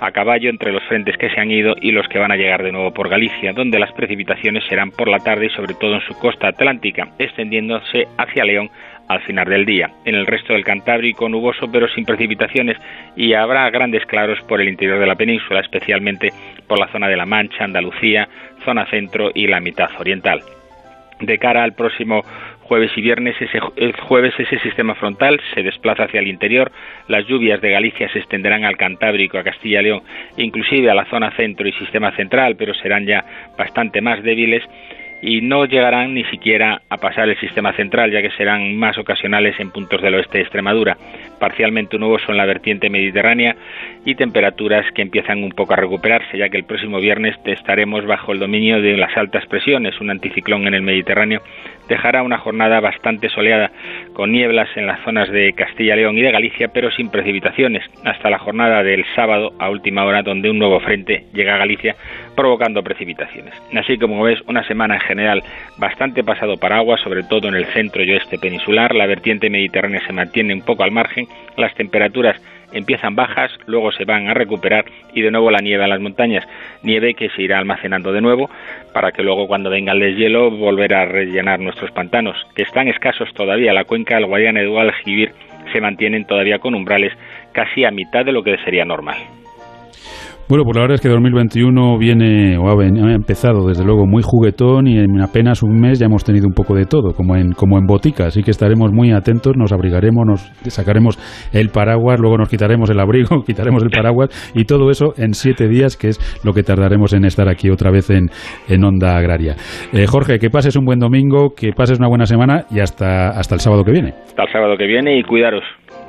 [0.00, 2.62] a caballo entre los frentes que se han ido y los que van a llegar
[2.62, 6.00] de nuevo por Galicia, donde las precipitaciones serán por la tarde y sobre todo en
[6.00, 8.70] su costa atlántica, extendiéndose hacia León
[9.06, 9.90] al final del día.
[10.06, 12.78] En el resto del Cantábrico nuboso pero sin precipitaciones
[13.14, 16.32] y habrá grandes claros por el interior de la península, especialmente
[16.66, 18.28] por la zona de La Mancha, Andalucía,
[18.64, 20.40] zona centro y la mitad oriental.
[21.20, 22.22] De cara al próximo
[22.68, 26.70] jueves y viernes, ese, el jueves ese sistema frontal se desplaza hacia el interior,
[27.08, 30.02] las lluvias de Galicia se extenderán al Cantábrico, a Castilla y León,
[30.36, 33.24] inclusive a la zona centro y sistema central, pero serán ya
[33.56, 34.62] bastante más débiles
[35.20, 39.58] y no llegarán ni siquiera a pasar el sistema central, ya que serán más ocasionales
[39.58, 40.96] en puntos del oeste de Extremadura,
[41.40, 43.56] parcialmente nuevos en la vertiente mediterránea
[44.04, 48.32] y temperaturas que empiezan un poco a recuperarse, ya que el próximo viernes estaremos bajo
[48.32, 51.42] el dominio de las altas presiones, un anticiclón en el Mediterráneo
[51.88, 53.70] dejará una jornada bastante soleada,
[54.12, 58.30] con nieblas en las zonas de Castilla, León y de Galicia, pero sin precipitaciones, hasta
[58.30, 61.96] la jornada del sábado a última hora, donde un nuevo frente llega a Galicia,
[62.36, 63.54] provocando precipitaciones.
[63.74, 65.42] Así como ves, una semana en general
[65.78, 70.06] bastante pasado para agua, sobre todo en el centro y oeste peninsular, la vertiente mediterránea
[70.06, 71.26] se mantiene un poco al margen,
[71.56, 72.40] las temperaturas
[72.72, 76.46] empiezan bajas, luego se van a recuperar y de nuevo la nieve en las montañas,
[76.82, 78.50] nieve que se irá almacenando de nuevo
[78.92, 83.32] para que luego cuando venga el deshielo volver a rellenar nuestros pantanos, que están escasos
[83.34, 85.32] todavía, la cuenca del Guadiana, el Aljibir
[85.72, 87.12] se mantienen todavía con umbrales
[87.52, 89.37] casi a mitad de lo que sería normal.
[90.48, 94.86] Bueno, pues la verdad es que 2021 viene o ha, empezado desde luego muy juguetón
[94.86, 97.76] y en apenas un mes ya hemos tenido un poco de todo, como en como
[97.76, 100.40] en botica, así que estaremos muy atentos, nos abrigaremos, nos
[100.72, 101.18] sacaremos
[101.52, 105.68] el paraguas, luego nos quitaremos el abrigo, quitaremos el paraguas y todo eso en siete
[105.68, 108.30] días, que es lo que tardaremos en estar aquí otra vez en,
[108.70, 109.54] en Onda Agraria.
[109.92, 113.54] Eh, Jorge, que pases un buen domingo, que pases una buena semana y hasta, hasta
[113.54, 114.14] el sábado que viene.
[114.28, 115.64] Hasta el sábado que viene y cuidaros.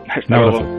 [0.08, 0.79] Hasta luego.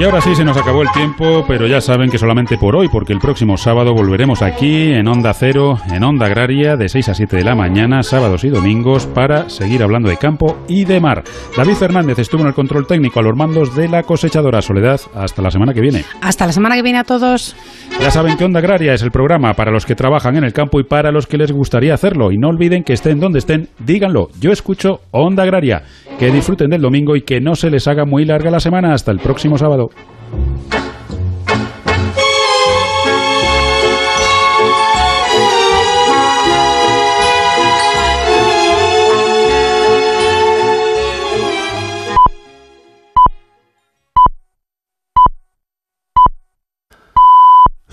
[0.00, 2.88] Y ahora sí se nos acabó el tiempo, pero ya saben que solamente por hoy,
[2.88, 7.14] porque el próximo sábado volveremos aquí en Onda Cero, en Onda Agraria, de 6 a
[7.14, 11.22] 7 de la mañana, sábados y domingos, para seguir hablando de campo y de mar.
[11.54, 15.02] David Fernández estuvo en el control técnico a los mandos de la cosechadora Soledad.
[15.14, 16.06] Hasta la semana que viene.
[16.22, 17.54] Hasta la semana que viene a todos.
[18.00, 20.80] Ya saben que Onda Agraria es el programa para los que trabajan en el campo
[20.80, 22.32] y para los que les gustaría hacerlo.
[22.32, 24.28] Y no olviden que estén donde estén, díganlo.
[24.40, 25.82] Yo escucho Onda Agraria.
[26.18, 28.94] Que disfruten del domingo y que no se les haga muy larga la semana.
[28.94, 29.89] Hasta el próximo sábado.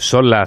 [0.07, 0.45] Son las